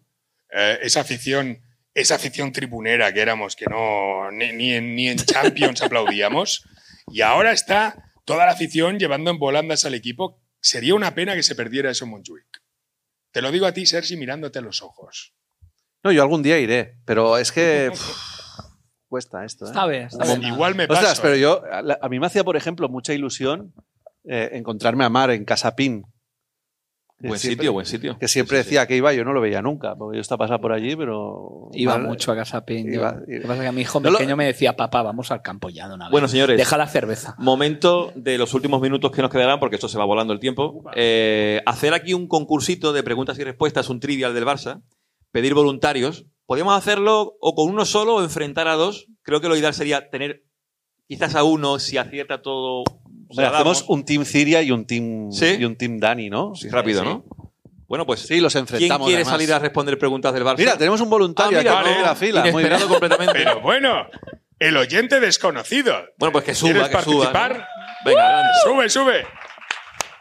[0.52, 1.60] Eh, esa afición,
[1.94, 6.66] esa afición tribunera que éramos, que no ni, ni en, ni en Champions aplaudíamos,
[7.12, 10.40] y ahora está toda la afición llevando en volandas al equipo.
[10.62, 12.62] Sería una pena que se perdiera eso en Montjuic.
[13.32, 15.34] Te lo digo a ti, Sergi, mirándote a los ojos.
[16.04, 18.60] No, yo algún día iré, pero es que pff,
[19.08, 19.66] cuesta esto.
[19.66, 19.70] ¿eh?
[19.70, 20.44] Está bien, está bien.
[20.44, 21.22] Igual me pasa.
[21.22, 23.74] Pero yo, a, la- a mí me hacía, por ejemplo, mucha ilusión
[24.26, 26.06] eh, encontrarme a Mar en Casapín.
[27.22, 28.18] Buen siempre- sitio, buen sitio.
[28.18, 28.76] Que siempre Sí, sí, sí.
[28.76, 31.70] decía que iba, yo no lo veía nunca, porque yo estaba pasar por allí, pero...
[31.74, 32.88] Iba mucho a casa Pin.
[32.88, 32.94] yo.
[32.94, 35.02] Iba- Lo que pasa es que a mi hijo No lo- pequeño me decía, papá,
[35.04, 36.12] vamos al campo ya de una vez.
[36.12, 36.58] Bueno, señores.
[36.58, 37.36] Deja la cerveza.
[37.38, 40.84] Momento de los últimos minutos que nos quedarán, porque esto se va volando el tiempo.
[40.96, 44.82] Eh, hacer aquí un concursito de preguntas y respuestas, un trivial del Barça.
[45.32, 46.26] Pedir voluntarios.
[46.46, 49.08] Podríamos hacerlo o con uno solo o enfrentar a dos.
[49.24, 50.44] Creo que lo ideal sería tener
[51.08, 52.84] quizás a uno, si acierta todo.
[53.30, 55.58] Hombre, hacemos un Team Ciria y un Team, ¿Sí?
[55.60, 56.54] y un team Dani, ¿no?
[56.56, 57.08] Sí, rápido, Sí.
[57.08, 57.24] ¿no?
[57.88, 59.08] Bueno, pues Sí, los ¿quién enfrentamos.
[59.08, 59.32] quiere además.
[59.34, 60.58] salir a responder preguntas del Barça?
[60.58, 62.42] Mira, tenemos un voluntario Ah, mira, aquí en la fila.
[62.42, 62.60] Muy bien.
[62.74, 63.34] Inesperado completamente.
[63.34, 64.08] Pero bueno,
[64.60, 65.94] el oyente desconocido.
[66.18, 67.32] Bueno, pues que suba, ¿Quieres que suba.
[67.32, 67.58] participar?
[67.58, 67.66] ¿no?
[68.06, 68.50] Venga, adelante.
[68.64, 69.28] Sube, sube.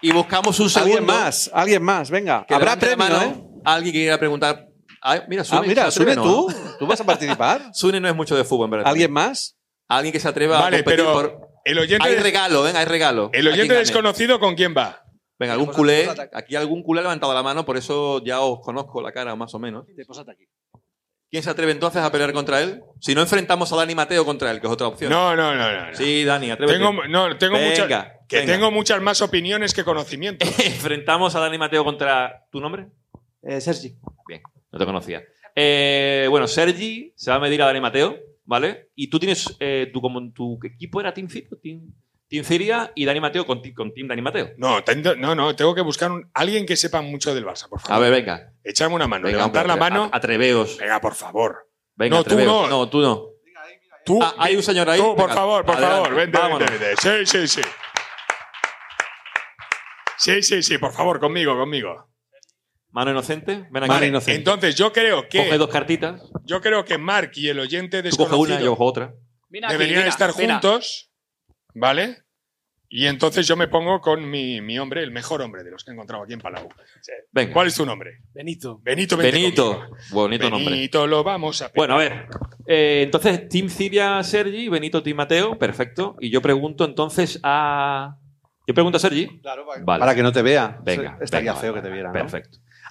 [0.00, 0.96] Y buscamos un segundo.
[0.98, 2.46] Alguien más, alguien más, venga.
[2.46, 3.22] que Habrá premio, mano.
[3.22, 3.34] ¿eh?
[3.64, 4.66] Alguien que quiera preguntar.
[5.02, 6.48] Ah, mira, Sune, Ah, tú.
[6.78, 7.68] ¿Tú vas a participar?
[7.74, 8.88] Sune no es mucho de fútbol, en verdad.
[8.88, 9.56] ¿Alguien más?
[9.88, 11.47] Alguien que se atreva Vale, a competir pero por...
[11.70, 13.30] el oyente, Hay regalo, venga, hay regalo.
[13.32, 15.02] el oyente desconocido, ¿con quién va?
[15.38, 16.08] Venga, algún culé.
[16.32, 19.54] Aquí algún culé ha levantado la mano, por eso ya os conozco la cara, más
[19.54, 19.86] o menos.
[21.30, 22.82] ¿Quién se atreve entonces a pelear contra él?
[23.00, 25.10] Si no enfrentamos a Dani Mateo contra él, que es otra opción.
[25.12, 25.86] No, no, no, no.
[25.90, 25.94] no.
[25.94, 26.78] Sí, Dani, atrévete.
[26.78, 27.86] Tengo, no, tengo Venga, muchas,
[28.26, 28.52] que venga.
[28.54, 30.48] tengo muchas más opiniones que conocimientos.
[30.64, 32.46] Enfrentamos a Dani Mateo contra.
[32.50, 32.86] ¿Tu nombre?
[33.42, 33.94] Eh, Sergi.
[34.26, 34.40] Bien,
[34.72, 35.22] no te conocía.
[35.54, 38.16] Eh, bueno, Sergi se va a medir a Dani Mateo,
[38.48, 38.88] ¿vale?
[38.94, 39.54] Y tú tienes.
[39.60, 41.92] eh, tu, como, tu equipo era Team Cirio, Team,
[42.28, 44.50] Team Ciria y Dani Mateo con, con Team Dani Mateo.
[44.56, 44.80] No,
[45.18, 48.02] no, no, tengo que buscar un- alguien que sepa mucho del Barça, por A favor.
[48.10, 48.52] ver, venga.
[48.64, 50.10] Echarme una mano, venga levantar la mano.
[50.12, 50.78] a- Atreveos.
[50.78, 51.68] Venga, por favor.
[51.94, 52.66] Venga, No, tú no.
[52.68, 53.24] No, tú no.
[54.04, 54.98] Tú, Ah, hay un señor ahí.
[54.98, 55.96] tú, por Venga, favor, por adelante.
[56.02, 56.70] favor, vente, Vámonos.
[56.70, 57.26] vente, vente.
[57.26, 57.68] Sí, sí, sí.
[60.16, 62.08] Sí, sí, sí, por favor, conmigo, conmigo.
[62.90, 63.66] Mano inocente.
[63.70, 63.88] Ven aquí.
[63.88, 64.38] Mano inocente.
[64.38, 66.22] Entonces, yo creo Coge que dos cartitas.
[66.44, 69.14] yo creo que Mark y el oyente Tú coge una, yo cojo otra.
[69.50, 70.54] Mira deberían mira, estar mira.
[70.54, 71.10] juntos,
[71.74, 72.18] ¿vale?
[72.90, 75.90] Y entonces yo me pongo con mi, mi hombre, el mejor hombre de los que
[75.90, 76.68] he encontrado aquí en Palau.
[77.32, 77.52] Venga.
[77.52, 78.22] ¿Cuál es tu nombre?
[78.32, 78.80] Benito.
[78.82, 79.16] Benito.
[79.18, 79.74] Benito.
[79.74, 79.96] conmigo.
[80.10, 80.74] Bonito nombre.
[80.74, 82.26] Benito, lo vamos a Bueno, a ver.
[82.66, 85.58] Eh, entonces, Team Ciria, Sergi, Benito, Team Mateo.
[85.58, 86.16] Perfecto.
[86.18, 88.16] Y yo pregunto entonces a.
[88.66, 89.40] Yo pregunto a Sergi.
[89.82, 90.00] Vale.
[90.00, 90.78] Para que no te vea.
[90.82, 91.18] Venga.
[91.20, 92.12] Estaría venga, feo vale, que te viera.
[92.12, 92.26] ¿no?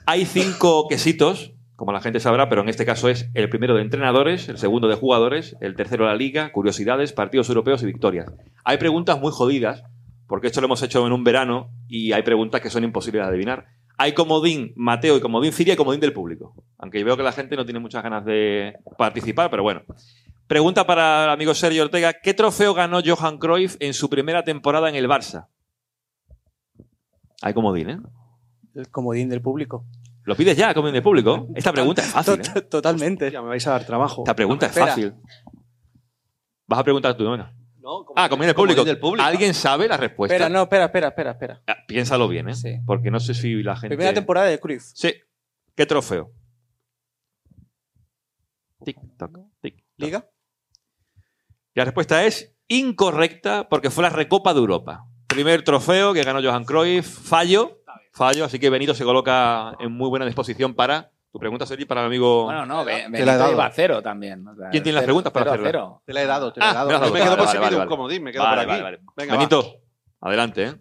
[0.09, 3.81] Hay cinco quesitos, como la gente sabrá, pero en este caso es el primero de
[3.81, 8.31] entrenadores, el segundo de jugadores, el tercero de la liga, curiosidades, partidos europeos y victorias.
[8.63, 9.83] Hay preguntas muy jodidas,
[10.25, 13.27] porque esto lo hemos hecho en un verano y hay preguntas que son imposibles de
[13.27, 13.65] adivinar.
[13.97, 16.53] Hay comodín Mateo y comodín Ciria y comodín del público.
[16.77, 19.81] Aunque veo que la gente no tiene muchas ganas de participar, pero bueno.
[20.47, 22.13] Pregunta para el amigo Sergio Ortega.
[22.13, 25.47] ¿Qué trofeo ganó Johan Cruyff en su primera temporada en el Barça?
[27.41, 27.97] Hay comodín, ¿eh?
[28.77, 29.85] El comodín del público.
[30.23, 31.47] ¿Lo pides ya, comodín del público?
[31.55, 32.43] Esta pregunta es fácil, ¿eh?
[32.43, 33.31] Tot- Totalmente.
[33.31, 34.21] Ya me vais a dar trabajo.
[34.21, 34.87] Esta pregunta es Espera.
[34.87, 35.13] fácil.
[36.67, 37.37] Vas a preguntar tú, ¿no?
[37.37, 38.83] No, Ah, comodín del comodín público.
[38.83, 39.25] del público.
[39.25, 40.35] ¿Alguien sabe la respuesta?
[40.35, 41.61] Espera, no, espera, espera, espera, espera.
[41.67, 42.55] Ah, Piénsalo bien, ¿eh?
[42.55, 42.75] Sí.
[42.85, 43.95] Porque no sé si la gente...
[43.95, 44.83] Primera temporada de Cruyff.
[44.93, 45.13] Sí.
[45.75, 46.31] ¿Qué trofeo?
[48.83, 49.75] Tic, toc, tic.
[49.75, 49.83] toc.
[49.97, 50.29] Liga.
[51.73, 55.05] Y la respuesta es incorrecta porque fue la Recopa de Europa.
[55.27, 57.07] Primer trofeo que ganó Johan Cruyff.
[57.07, 57.76] Fallo.
[58.17, 58.45] Fallo.
[58.45, 61.11] Así que Benito se coloca en muy buena disposición para...
[61.29, 62.45] Tu pregunta, Sergi, para el amigo...
[62.45, 63.51] Bueno, no, Be- Te la he Benito dado.
[63.51, 64.47] iba a cero también.
[64.47, 65.67] o sea, ¿Quién tiene las preguntas para hacerla?
[65.67, 66.01] cero.
[66.05, 66.87] Te la he dado, te la Ah, he dado.
[66.89, 67.13] me has dado.
[67.13, 67.85] me quedo Vale, por si un vale.
[67.87, 68.81] comodín, me quedo Vale, por aquí.
[68.81, 69.11] vale, vale.
[69.17, 69.37] Venga, va.
[69.37, 69.75] Benito,
[70.21, 70.63] adelante.
[70.63, 70.75] ¿eh?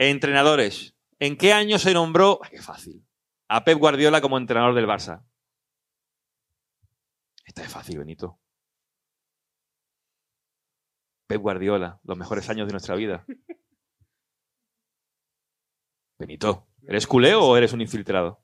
[0.00, 0.94] Entrenadores.
[1.20, 3.04] ¿En qué año se nombró, ay, qué fácil,
[3.48, 5.22] a Pep Guardiola como entrenador del Barça?
[7.44, 8.38] Esta es fácil, Benito.
[11.26, 13.24] Pep Guardiola, los mejores años de nuestra vida.
[16.20, 18.42] Benito, ¿eres culé o eres un infiltrado?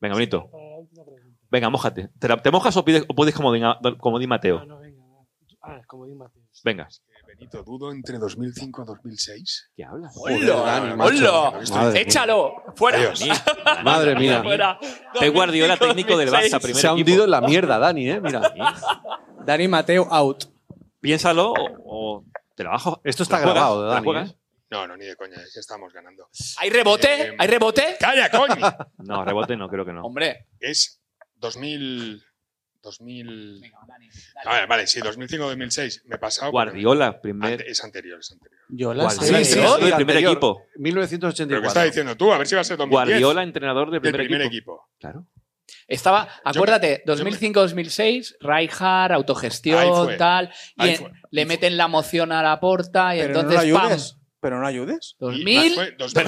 [0.00, 0.50] Venga, Benito.
[1.50, 2.10] Venga, mójate.
[2.18, 4.60] ¿Te, te mojas o, pides, o puedes comodín, a- comodín Mateo?
[5.62, 6.60] Ah, como dice Mateus.
[6.64, 6.88] Venga.
[7.26, 9.70] Benito, dudo entre 2005 y 2006.
[9.76, 10.12] ¿Qué hablas?
[10.16, 10.96] ¡Hola!
[10.96, 12.00] Mía.
[12.00, 12.54] ¡Échalo!
[12.74, 12.98] ¡Fuera!
[12.98, 13.24] Adiós.
[13.84, 14.40] Madre mía.
[14.42, 14.78] ¡Fuera!
[15.18, 16.62] Pep Guardiola, técnico del Barça, 2006.
[16.62, 18.20] primer Se ha hundido en la mierda, Dani, ¿eh?
[18.20, 18.52] Mira.
[19.44, 20.44] Dani Mateo out.
[21.00, 22.24] Piénsalo o, o
[22.56, 23.00] te la bajo.
[23.04, 24.30] Esto está ¿Te grabado, ¿Te la Dani, juegas?
[24.30, 24.36] ¿eh?
[24.70, 26.28] No, no, ni de coña, es que estamos ganando.
[26.58, 27.22] ¿Hay rebote?
[27.28, 27.96] Eh, ¿Hay rebote?
[27.98, 28.54] ¡Calla, coño!
[28.98, 30.02] No, rebote no, creo que no.
[30.02, 30.46] Hombre.
[30.60, 31.00] es
[31.36, 32.22] 2000.
[32.82, 33.62] 2000.
[34.44, 36.02] A ver, vale, sí, 2005-2006.
[36.04, 36.50] Me he pasado.
[36.52, 37.52] Guardiola, primer.
[37.52, 38.60] Ante- es anterior, es anterior.
[38.68, 39.44] Yo la Guardiola, sé.
[39.44, 40.32] sí, entrenador sí, del primer anterior.
[40.32, 40.62] equipo.
[40.72, 41.62] ¿Pero 1984.
[41.62, 42.32] qué estás diciendo tú?
[42.32, 43.08] A ver si va a ser 2010.
[43.08, 44.72] Guardiola, entrenador del del primer, primer equipo.
[44.74, 44.90] equipo.
[45.00, 45.26] Claro.
[45.86, 50.16] Estaba, acuérdate, yo me- 2005-2006, Rijkaard, Ahí autogestión, fue.
[50.16, 51.10] tal, y Ahí en- fue.
[51.30, 53.98] le meten la moción a la porta y Pero entonces, ¡pam!
[54.40, 55.16] Pero no ayudes.
[55.18, 56.24] Y 2000, fue 2000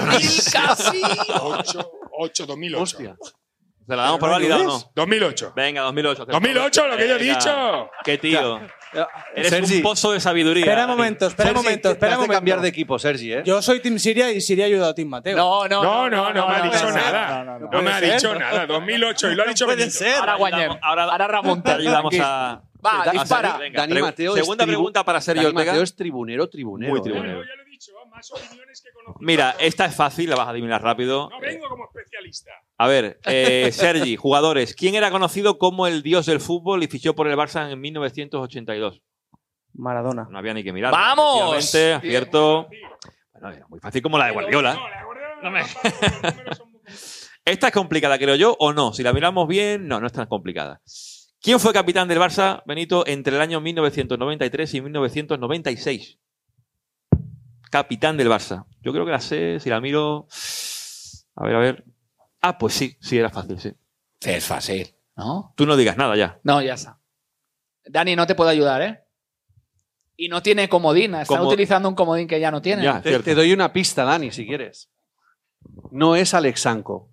[0.51, 1.01] casi.
[1.01, 2.83] 2008, 8, 2008.
[2.83, 3.15] Hostia.
[3.87, 4.91] ¿Se la damos por no válida o no?
[4.95, 5.53] 2008.
[5.55, 6.25] Venga, 2008.
[6.25, 7.89] 2008, lo que yo he dicho.
[8.03, 8.61] Qué tío.
[9.35, 9.77] Eres Sergi.
[9.77, 10.63] un pozo de sabiduría.
[10.65, 13.43] Espera un momento, espera un momento, espera un cambiar de equipo, Sergi, ¿eh?
[13.45, 15.37] Yo soy Team Siria y Siria ha ayudado a Team Mateo.
[15.37, 17.43] No, no, No, no, no me ha no, dicho no, nada.
[17.43, 18.67] no, no, no No me ha dicho nada.
[18.67, 19.97] 2008 y lo ha dicho puede Benito.
[19.97, 20.15] ser.
[20.15, 20.71] Ahora guañem.
[20.81, 21.75] Ahora, Ahora te remonta.
[21.75, 22.61] ayudamos a.
[22.85, 23.59] Va, dispara.
[23.73, 25.71] Dani Mateo Segunda pregunta para Sergio Dani Ortega.
[25.71, 26.91] Mateo es tribunero, tribunero.
[26.91, 27.03] Muy ¿eh?
[27.03, 27.41] tribunero.
[28.29, 29.21] Más opiniones que conocimientos.
[29.25, 31.29] Mira, esta es fácil, la vas a adivinar rápido.
[31.29, 32.51] No vengo como especialista.
[32.77, 34.75] A ver, eh, Sergi, jugadores.
[34.75, 39.01] ¿Quién era conocido como el dios del fútbol y fichó por el Barça en 1982?
[39.73, 40.27] Maradona.
[40.29, 40.91] No había ni que mirar.
[40.91, 41.55] ¡Vamos!
[41.55, 42.67] Acierto.
[43.33, 44.73] Bueno, era muy fácil como la de Guardiola.
[44.73, 45.63] No, la Guardiola No me-
[47.45, 48.93] Esta es complicada, creo yo, o no.
[48.93, 50.81] Si la miramos bien, no, no es tan complicada.
[51.41, 56.19] ¿Quién fue capitán del Barça, Benito, entre el año 1993 y 1996?
[57.71, 58.65] Capitán del Barça.
[58.81, 60.27] Yo creo que la sé, si la miro.
[61.35, 61.85] A ver, a ver.
[62.41, 63.71] Ah, pues sí, sí, era fácil, sí.
[64.19, 65.53] Sí, es fácil, ¿no?
[65.57, 66.39] Tú no digas nada ya.
[66.43, 66.99] No, ya está.
[67.85, 69.03] Dani, no te puedo ayudar, ¿eh?
[70.17, 71.15] Y no tiene comodín.
[71.15, 72.83] Está Como- utilizando un comodín que ya no tiene.
[72.83, 73.25] Ya, Te, cierto.
[73.25, 74.91] te doy una pista, Dani, si quieres.
[75.91, 77.09] No es Alexanco.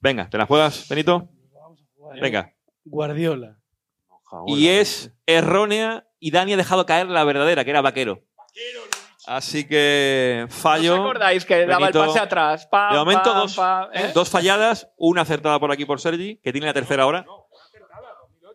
[0.00, 1.28] Venga, ¿te la juegas, Benito?
[2.20, 2.54] Venga.
[2.84, 3.58] Guardiola.
[4.46, 8.22] Y es errónea y Dani ha dejado caer la verdadera, que era vaquero.
[9.26, 10.94] Así que ¿No fallo.
[10.94, 12.68] os acordáis que daba el pase atrás?
[12.70, 13.58] De momento, dos,
[13.92, 14.10] ¿eh?
[14.14, 17.26] dos falladas, una acertada por aquí por Sergi, que tiene la tercera ahora.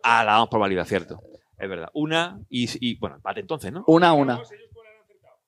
[0.02, 1.20] Ah, la damos por válida, cierto.
[1.58, 1.88] Es verdad.
[1.94, 3.84] Una y, y, bueno, empate entonces, ¿no?
[3.86, 4.40] Una a una.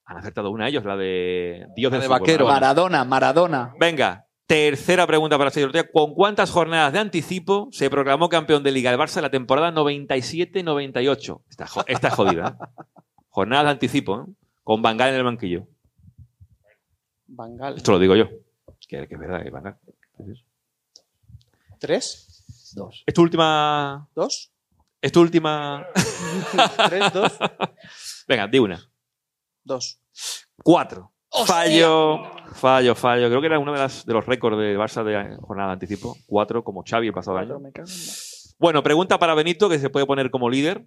[0.07, 2.21] Han acertado una ellos, la de Dios La de fútbol.
[2.21, 2.47] vaquero.
[2.47, 3.75] Maradona, Maradona.
[3.79, 5.89] Venga, tercera pregunta para Sergio Ortega.
[5.93, 9.71] ¿Con cuántas jornadas de anticipo se proclamó campeón de Liga el Barça en la temporada
[9.73, 11.43] 97-98?
[11.51, 12.57] Esta, jo- esta es jodida.
[12.59, 12.83] ¿eh?
[13.29, 14.33] Jornadas de anticipo, ¿eh?
[14.69, 15.67] Con Bangal en el banquillo.
[17.27, 17.79] Bangal.
[17.79, 18.29] Esto lo digo yo.
[18.87, 19.79] Que, que es verdad, que Van Gaal.
[21.79, 22.75] ¿Tres?
[22.75, 23.03] Dos.
[23.07, 24.07] Es tu última.
[24.15, 24.53] ¿Dos?
[25.01, 25.87] Es tu última.
[26.91, 27.13] ¿Tres?
[27.15, 27.39] ¿Dos?
[28.29, 28.79] Venga, di una.
[29.65, 30.03] Dos.
[30.63, 31.15] Cuatro.
[31.31, 31.47] ¡Hostia!
[31.47, 33.29] Fallo, fallo, fallo.
[33.31, 36.15] Creo que era uno de, las, de los récords de Barça de jornada de anticipo.
[36.27, 37.59] Cuatro, como Xavi el pasado año.
[38.59, 40.87] Bueno, pregunta para Benito, que se puede poner como líder.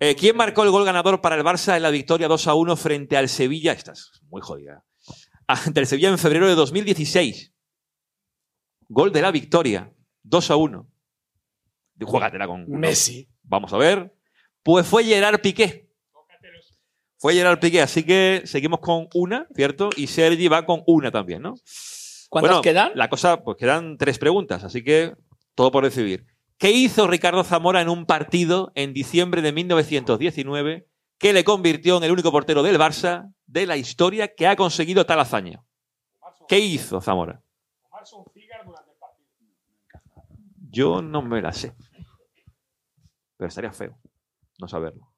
[0.00, 2.76] Eh, ¿Quién marcó el gol ganador para el Barça en la victoria 2 a 1
[2.76, 3.72] frente al Sevilla?
[3.72, 4.84] Esta es muy jodida.
[5.46, 7.52] Ante el Sevilla en febrero de 2016.
[8.88, 9.92] Gol de la victoria.
[10.22, 10.88] 2 a 1.
[12.00, 12.68] Juégatela con.
[12.70, 13.28] Messi.
[13.42, 14.14] Vamos a ver.
[14.62, 15.88] Pues fue Gerard Piqué.
[17.16, 19.90] Fue Gerard Piqué, así que seguimos con una, ¿cierto?
[19.96, 21.54] Y Sergi va con una también, ¿no?
[22.28, 22.92] ¿Cuántas Bueno, quedan?
[22.94, 25.14] La cosa, pues quedan tres preguntas, así que
[25.56, 26.26] todo por decidir.
[26.58, 30.88] ¿Qué hizo Ricardo Zamora en un partido en diciembre de 1919
[31.18, 35.06] que le convirtió en el único portero del Barça de la historia que ha conseguido
[35.06, 35.62] tal hazaña?
[36.48, 37.42] ¿Qué hizo Zamora?
[40.70, 41.74] Yo no me la sé.
[43.36, 43.98] Pero estaría feo
[44.58, 45.12] no saberlo.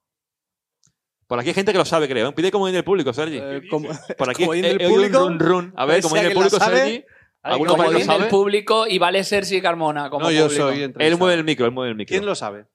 [1.25, 2.29] Por aquí hay gente que lo sabe, creo.
[2.29, 2.33] ¿eh?
[2.33, 3.39] Pide como en el público, Sergi.
[3.41, 5.19] Eh, como- Por aquí oído un público.
[5.19, 5.73] run, run.
[5.77, 7.05] A ver, como en el público, sabe, Sergi.
[7.43, 8.25] ¿Alguno Comodín del sabe?
[8.25, 10.67] público y vale Sergi Carmona como No, yo público.
[10.69, 12.13] soy Él mueve el micro, él mueve el micro.
[12.13, 12.65] ¿Quién lo sabe?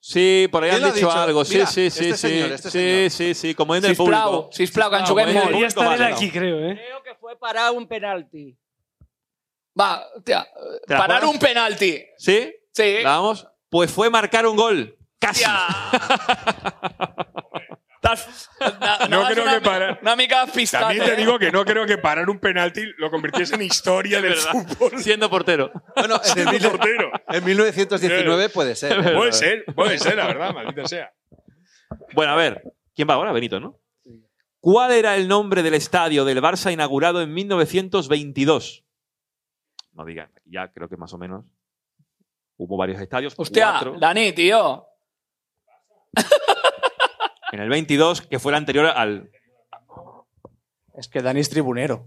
[0.00, 1.12] Sí, por ahí ¿Quién han dicho, dicho?
[1.18, 1.44] algo.
[1.44, 2.28] Sí, Mira, sí, sí, este sí.
[2.28, 3.10] señor, este sí, señor.
[3.10, 4.48] sí, sí, como en el público.
[4.52, 6.74] sisplau, que Como el público, estar él aquí, creo, ¿eh?
[6.74, 8.58] Creo que fue para un penalti.
[9.80, 10.44] Va, tía,
[10.88, 11.34] ¿Te la parar juegas?
[11.34, 12.04] un penalti.
[12.18, 12.52] ¿Sí?
[12.72, 12.96] Sí.
[13.04, 13.46] ¿La vamos?
[13.70, 14.98] Pues fue marcar un gol.
[15.20, 15.44] Casi.
[19.08, 21.16] No creo una, que para- Una mica pistat, También te eh?
[21.16, 24.52] digo que no creo que parar un penalti lo convirtiese en historia del verdad.
[24.52, 24.98] fútbol.
[25.00, 25.70] Siendo portero.
[25.94, 27.10] Bueno, en, Siendo mil- portero.
[27.28, 29.14] en 1919 puede ser.
[29.14, 31.12] Puede ser, puede ser, la verdad, maldita sea.
[32.14, 32.62] Bueno, a ver.
[32.94, 33.32] ¿Quién va ahora?
[33.32, 33.78] Benito, ¿no?
[34.60, 38.84] ¿Cuál era el nombre del estadio del Barça inaugurado en 1922?
[39.94, 41.44] No digan, ya creo que más o menos.
[42.56, 43.34] Hubo varios estadios.
[43.36, 43.96] Hostia, cuatro.
[43.98, 44.86] Dani, tío.
[47.52, 49.30] En el 22, que fue el anterior al.
[50.94, 52.06] Es que Dani es tribunero.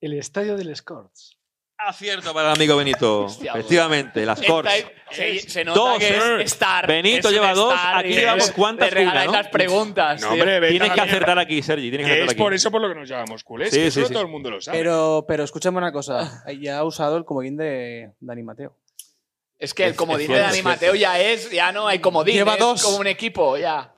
[0.00, 1.38] El estadio del Scorts.
[1.78, 3.24] Acierto para el amigo Benito.
[3.24, 4.70] Hostia, Efectivamente, las Corts.
[5.10, 6.42] Se, se nota Dos, que eh.
[6.42, 6.86] es Star.
[6.86, 10.20] Benito es lleva dos, Star aquí llevamos le- cuántas preguntas.
[10.22, 11.90] No, hombre, Tienes que la acertar aquí, Sergi.
[11.90, 12.42] Tienes que Que acertar es aquí.
[12.42, 13.70] por eso por lo que nos llamamos culés.
[13.70, 14.12] Sí, que sí, eso sí.
[14.14, 14.78] todo el mundo lo sabe.
[14.78, 16.44] Pero, pero escúchame una cosa.
[16.60, 18.76] Ya ha usado el comodín de Dani Mateo.
[19.62, 22.34] Es que el comodín de Dani Mateo ya es, ya no hay comodín.
[22.34, 22.82] Lleva es dos.
[22.82, 23.94] como un equipo, ya.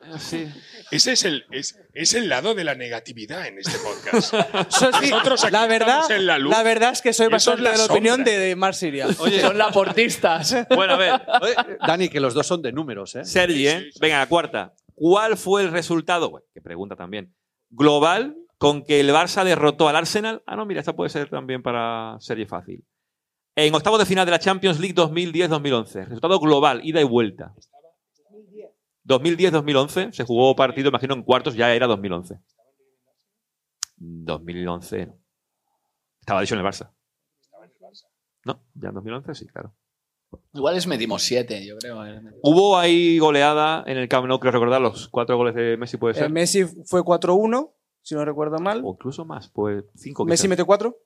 [0.91, 4.35] Ese es el, es, es el lado de la negatividad en este podcast.
[4.69, 6.55] Eso sí, Nosotros aquí la verdad, estamos en la luz.
[6.63, 8.33] verdad es que soy bastante la de la opinión sombra.
[8.35, 9.11] de, de Mar Siria.
[9.15, 10.55] Son laportistas.
[10.69, 11.23] Bueno, a ver.
[11.41, 11.55] Oye,
[11.87, 13.25] Dani, que los dos son de números, ¿eh?
[13.25, 13.81] Sergi, ¿eh?
[13.85, 13.99] Sí, sí.
[14.03, 14.75] Venga, la cuarta.
[14.95, 16.29] ¿Cuál fue el resultado?
[16.29, 17.35] Bueno, que pregunta también.
[17.71, 20.43] Global con que el Barça derrotó al Arsenal.
[20.47, 22.85] Ah, no, mira, esta puede ser también para Sergi fácil.
[23.57, 26.07] En octavos de final de la Champions League 2010-2011.
[26.07, 27.55] Resultado global, ida y vuelta.
[29.07, 30.13] 2010-2011.
[30.13, 32.39] Se jugó partido, imagino, en cuartos, ya era 2011.
[33.97, 35.07] 2011.
[35.07, 35.19] no.
[36.21, 36.91] Estaba dicho en el Barça.
[38.45, 39.75] No, ya en 2011 sí, claro.
[40.53, 42.05] Igual les metimos siete, yo creo.
[42.05, 42.21] eh.
[42.43, 46.15] Hubo ahí goleada en el Camp Nou, creo recordar, los cuatro goles de Messi puede
[46.17, 46.31] Eh, ser.
[46.31, 48.83] Messi fue 4-1, si no recuerdo mal.
[48.85, 50.25] O incluso más, pues cinco.
[50.25, 50.51] Messi quizás.
[50.51, 50.97] metió 4.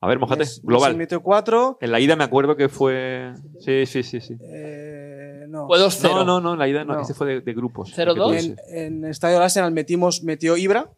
[0.00, 0.40] A ver, mojate.
[0.40, 0.96] Messi Global.
[0.96, 1.78] metió 4.
[1.80, 3.32] En la ida me acuerdo que fue.
[3.58, 4.20] Sí, sí, sí.
[4.20, 4.34] sí.
[4.40, 5.66] Eh, no.
[5.66, 6.02] Fue 2-0.
[6.10, 7.00] No, no, no, en la ida no, No.
[7.00, 7.92] ese fue de, de grupos.
[7.96, 7.98] 0-2.
[7.98, 8.32] el que tú
[8.70, 10.92] En, en Estadio Arsenal metimos, metió Ibra.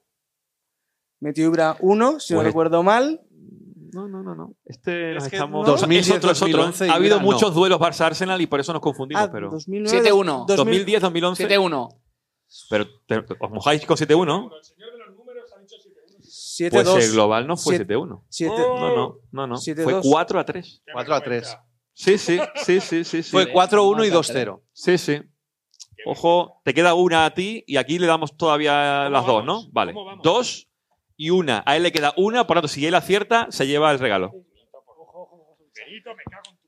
[1.20, 3.20] Metió Ibra 1, si no Pues- recuerdo mal.
[3.92, 4.55] No, no, no, no.
[4.64, 5.66] Este que estamos.
[5.66, 5.74] no.
[5.74, 6.53] es 2010, otro, es otro.
[6.59, 7.32] 2011 Ha habido Ibra, no.
[7.32, 9.51] muchos duelos Barça-Arsenal y por eso nos confundimos, Ah, pero.
[9.51, 10.46] 2009, 7-1.
[10.46, 11.48] 2000, 2010, 2011.
[11.48, 11.88] 7-1.
[12.68, 14.48] Pero te- os mojáis con 7-1.
[16.69, 16.71] 7-2.
[16.93, 18.25] Pues el global no fue Siete- 7-1.
[18.29, 19.57] 7 No, no, no, no.
[19.59, 20.07] Fue dos.
[20.09, 20.83] 4 a 3.
[20.93, 21.57] 4 a 3.
[21.93, 23.23] Sí, sí, sí, sí, sí.
[23.23, 24.63] Fue 4-1 y 2-0.
[24.73, 25.21] Sí, sí.
[26.07, 29.67] Ojo, te queda una a ti y aquí le damos todavía ¿Cómo las dos, vamos?
[29.67, 29.71] ¿no?
[29.73, 29.95] Vale.
[30.23, 30.69] Dos
[31.17, 31.63] y una.
[31.67, 34.33] A él le queda una, por lo tanto, si él acierta, se lleva el regalo.
[34.33, 36.60] Benito, me cago en.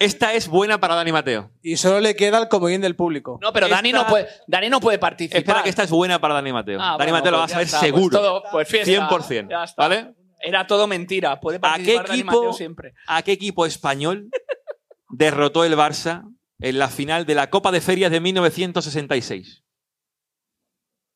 [0.00, 1.52] Esta es buena para Dani Mateo.
[1.62, 3.38] Y solo le queda el comodín del público.
[3.42, 5.38] No, pero Dani Esta- no puede, Dani no puede participar.
[5.38, 6.80] Espera que esta es buena para Dani Mateo.
[6.80, 8.18] Ah, Dani bueno, Mateo lo a pues ya saber está, pues seguro.
[8.18, 8.90] todo- Pues, fiesta.
[8.90, 9.50] 100%.
[9.50, 9.82] Ya está.
[9.82, 10.14] ¿Vale?
[10.40, 11.38] Era todo mentira.
[11.38, 12.94] Puede ¿A qué participar Dani equipo- Mateo siempre.
[13.06, 14.30] ¿A qué equipo español
[15.10, 16.24] derrotó el Barça
[16.60, 19.62] en la final de la Copa de Ferias de 1966?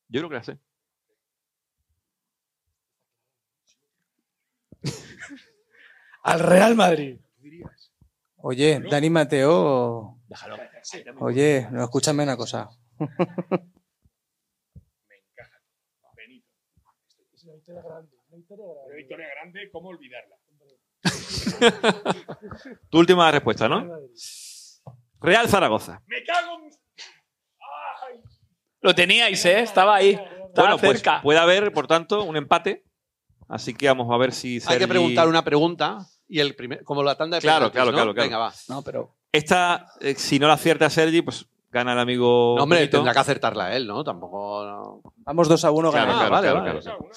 [0.09, 0.59] Yo creo que la sé.
[6.23, 7.19] Al Real Madrid.
[8.47, 10.19] Oye, Dani Mateo.
[11.19, 12.69] Oye, no, escúchame una cosa.
[18.47, 20.35] Una victoria grande, ¿cómo olvidarla?
[22.91, 23.89] Tu última respuesta, ¿no?
[25.21, 26.03] Real Zaragoza.
[26.05, 26.69] ¡Me cago en...
[28.81, 29.61] Lo teníais, ¿eh?
[29.61, 30.11] Estaba ahí.
[30.11, 31.19] Estaba Bueno, pues cerca.
[31.23, 32.83] puede haber, por tanto, un empate.
[33.47, 37.03] Así que vamos a ver si Hay que preguntar una pregunta y el primer, como
[37.03, 37.95] la tanda de Claro, penaltis, claro, ¿no?
[37.97, 38.25] claro, claro.
[38.29, 38.53] Venga, va.
[38.69, 39.15] No, pero.
[39.31, 42.55] Esta, eh, si no la acierta Sergi, pues gana el amigo.
[42.57, 42.97] No, hombre, Benito.
[42.97, 44.03] tendrá que acertarla él, ¿no?
[44.03, 44.63] Tampoco.
[44.65, 45.01] no.
[45.17, 46.19] Vamos 2 a 1 Claro, ganando.
[46.29, 46.81] claro, vale, claro, vale.
[46.81, 47.09] claro.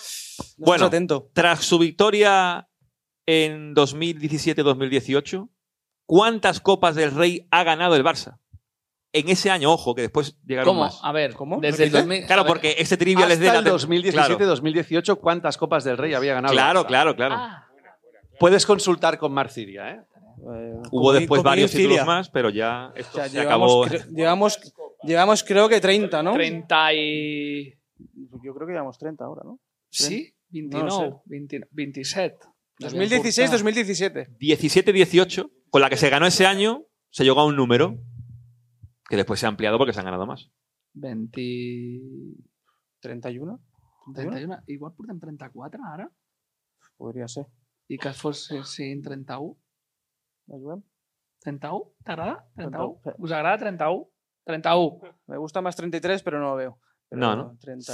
[0.59, 0.87] Bueno.
[0.87, 1.31] atento.
[1.33, 2.69] Tras su victoria
[3.27, 5.49] en 2017-2018,
[6.07, 8.39] ¿cuántas Copas del Rey ha ganado el Barça?
[9.13, 10.81] En ese año, ojo, que después llegaron ¿Cómo?
[10.83, 11.01] más.
[11.03, 11.61] A ver, ¿Cómo?
[11.61, 11.99] Desde el ¿Repite?
[12.15, 12.27] 2000.
[12.27, 16.35] Claro, porque este trivia les de la el 2017-2018, Claro, ¿cuántas Copas del Rey había
[16.35, 16.53] ganado?
[16.53, 16.87] el claro, Barça?
[16.87, 17.35] claro, claro.
[17.39, 17.68] Ah,
[18.39, 20.01] Puedes consultar con Marciria, ¿eh?
[20.41, 23.87] Eh, Hubo después varios títulos más, pero ya esto O sea, se llevamos, acabó.
[23.87, 26.33] cre- llevamos, llevamos creo que 30, ¿no?
[26.35, 27.75] 30 y.
[28.45, 29.59] Yo creo que llevamos 30 ahora, ¿no?
[29.91, 31.23] Sí, 29, No lo sé.
[31.27, 32.39] 20 27.
[32.79, 34.29] 2016, 2017.
[34.39, 37.97] 17-18, con la que se ganó ese año, se llegó a un número
[39.09, 40.51] que después se ha ampliado porque se han ganado más.
[40.95, 42.01] 20.
[43.01, 43.61] 31,
[44.15, 44.59] 31.
[44.69, 46.11] Igual portem 34 ara?
[46.97, 47.47] podria ser.
[47.89, 49.57] I que fos sin 31?
[50.47, 50.83] La juguem?
[51.41, 51.93] 31?
[52.05, 52.47] T'agrada?
[52.55, 53.01] 31?
[53.03, 53.23] 31, sí.
[53.23, 54.07] Us agrada 31?
[54.45, 55.01] 31.
[55.27, 56.79] Me gusta más 33, pero no lo veo.
[57.09, 57.57] Pero No, ¿no?
[57.61, 57.93] 30...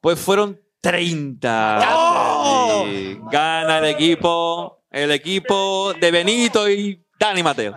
[0.00, 1.80] Pues fueron 30.
[1.88, 2.84] ¡Oh!
[2.86, 7.74] Y Gana el equipo, el equipo de Benito y Dani Mateo.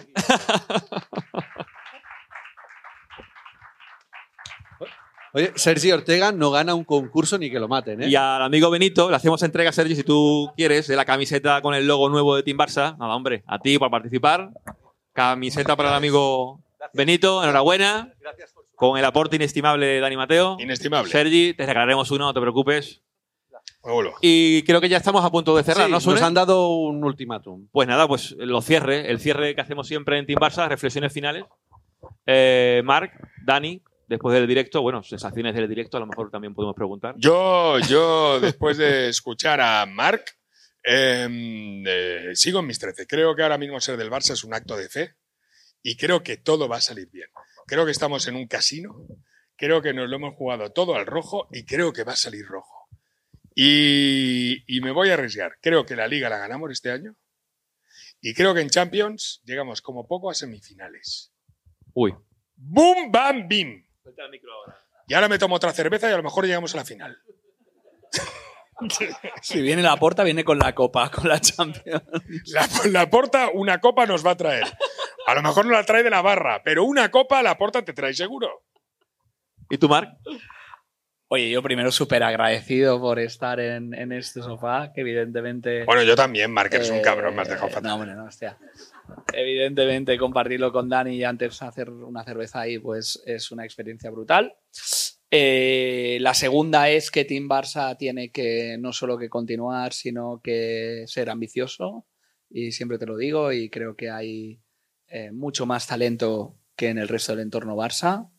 [5.33, 8.09] Oye, Sergi Ortega no gana un concurso ni que lo maten, ¿eh?
[8.09, 11.73] Y al amigo Benito le hacemos entrega, Sergio, si tú quieres, de la camiseta con
[11.73, 12.97] el logo nuevo de Team Barça.
[12.97, 14.49] Nada, hombre, a ti por participar.
[15.13, 16.61] Camiseta para el amigo
[16.93, 18.13] Benito, enhorabuena.
[18.75, 20.57] Con el aporte inestimable de Dani Mateo.
[20.59, 21.11] Inestimable.
[21.11, 23.01] Sergi, te regalaremos uno, no te preocupes.
[23.83, 24.11] Hola.
[24.21, 27.03] Y creo que ya estamos a punto de cerrar, Sí, ¿no, nos han dado un
[27.03, 27.67] ultimátum.
[27.71, 31.45] Pues nada, pues lo cierre, el cierre que hacemos siempre en Team Barça, reflexiones finales.
[32.25, 33.13] Eh, Marc,
[33.43, 33.81] Dani,
[34.11, 37.15] después del directo, bueno, sensaciones del directo, a lo mejor también podemos preguntar.
[37.17, 40.37] Yo, yo, después de escuchar a Marc,
[40.83, 41.27] eh,
[41.87, 43.07] eh, sigo en mis 13.
[43.07, 45.15] Creo que ahora mismo ser del Barça es un acto de fe
[45.81, 47.29] y creo que todo va a salir bien.
[47.65, 49.07] Creo que estamos en un casino,
[49.55, 52.45] creo que nos lo hemos jugado todo al rojo y creo que va a salir
[52.45, 52.89] rojo.
[53.55, 55.57] Y, y me voy a arriesgar.
[55.61, 57.15] Creo que la liga la ganamos este año
[58.19, 61.31] y creo que en Champions llegamos como poco a semifinales.
[61.93, 62.13] Uy.
[62.55, 63.85] ¡Boom, bam, bim!
[65.07, 67.17] Y ahora me tomo otra cerveza y a lo mejor llegamos a la final.
[69.43, 72.01] Si viene la porta, viene con la copa, con la Champions.
[72.47, 74.63] La, la porta, una copa nos va a traer.
[75.27, 77.93] A lo mejor no la trae de la barra, pero una copa la porta te
[77.93, 78.63] trae seguro.
[79.69, 80.09] ¿Y tú, Marc?
[81.27, 85.85] Oye, yo primero súper agradecido por estar en, en este sofá, que evidentemente...
[85.85, 87.83] Bueno, yo también, Marc, eres un Eh, cabrón, me has dejado fatal.
[87.83, 88.57] No, hombre, no, hostia.
[89.33, 94.53] Evidentemente, compartirlo con Dani y antes hacer una cerveza ahí, pues es una experiencia brutal.
[95.33, 101.05] Eh, la segunda es que Team Barça tiene que no solo que continuar, sino que
[101.07, 102.05] ser ambicioso.
[102.49, 104.59] Y siempre te lo digo, y creo que hay
[105.07, 108.29] eh, mucho más talento que en el resto del entorno Barça.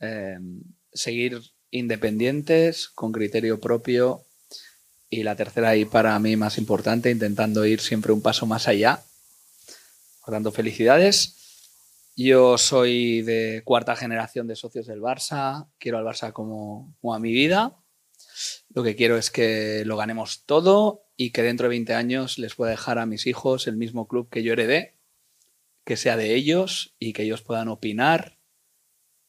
[0.00, 0.38] Eh,
[0.92, 1.40] seguir
[1.70, 4.24] independientes, con criterio propio
[5.10, 9.02] Y la tercera y para mí más importante, intentando ir siempre un paso más allá.
[10.28, 11.72] Por tanto, felicidades.
[12.14, 15.70] Yo soy de cuarta generación de socios del Barça.
[15.78, 17.78] Quiero al Barça como, a mi vida.
[18.68, 22.56] Lo que quiero es que lo ganemos todo y que dentro de 20 años les
[22.56, 24.98] pueda dejar a mis hijos el mismo club que yo heredé,
[25.86, 28.36] que sea de ellos y que ellos puedan opinar,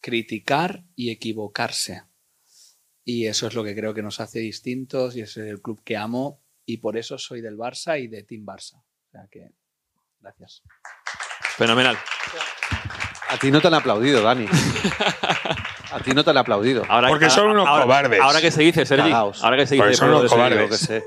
[0.02, 2.04] criticar y equivocarse.
[3.06, 5.95] Y eso es lo que creo que nos hace distintos y es el club que
[5.95, 8.76] amo y por eso soy del Barça y de Team Barça.
[8.82, 9.54] O sea que,
[10.22, 10.61] gracias.
[11.57, 11.97] Fenomenal.
[13.30, 14.47] A ti no te han aplaudido, Dani.
[15.91, 16.86] A ti no te han aplaudido.
[16.88, 18.20] Ahora, Porque son unos ahora- cobardes.
[18.22, 19.09] Ahora que se dice, Sergi.
[19.09, 19.43] Cagaos.
[19.43, 19.99] Ahora que se Porque dice.
[19.99, 20.59] son unos cobardes.
[20.59, 21.03] Yo qué sé.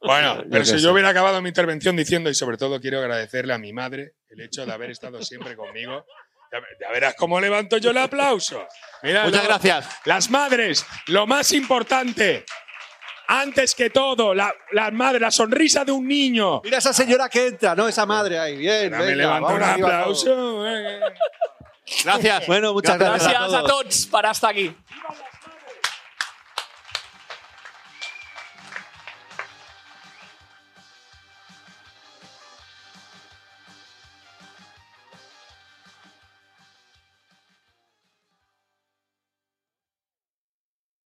[0.00, 0.78] Bueno, pero si sé.
[0.80, 4.40] yo hubiera acabado mi intervención diciendo, y sobre todo quiero agradecerle a mi madre el
[4.42, 6.04] hecho de haber estado siempre conmigo.
[6.52, 8.66] Ya, ya verás cómo levanto yo el aplauso.
[9.02, 9.88] Mira, Muchas lo- gracias.
[10.04, 12.44] Las madres, lo más importante.
[13.26, 16.60] Antes que todo, la, la madre, la sonrisa de un niño.
[16.62, 17.88] Mira esa señora que entra, ¿no?
[17.88, 18.56] Esa madre ahí.
[18.56, 20.66] Bien, Ahora me venga, levanto un aplauso.
[20.68, 21.00] eh.
[22.04, 22.46] Gracias.
[22.46, 24.74] Bueno, muchas gracias, Gracias a todos para hasta aquí.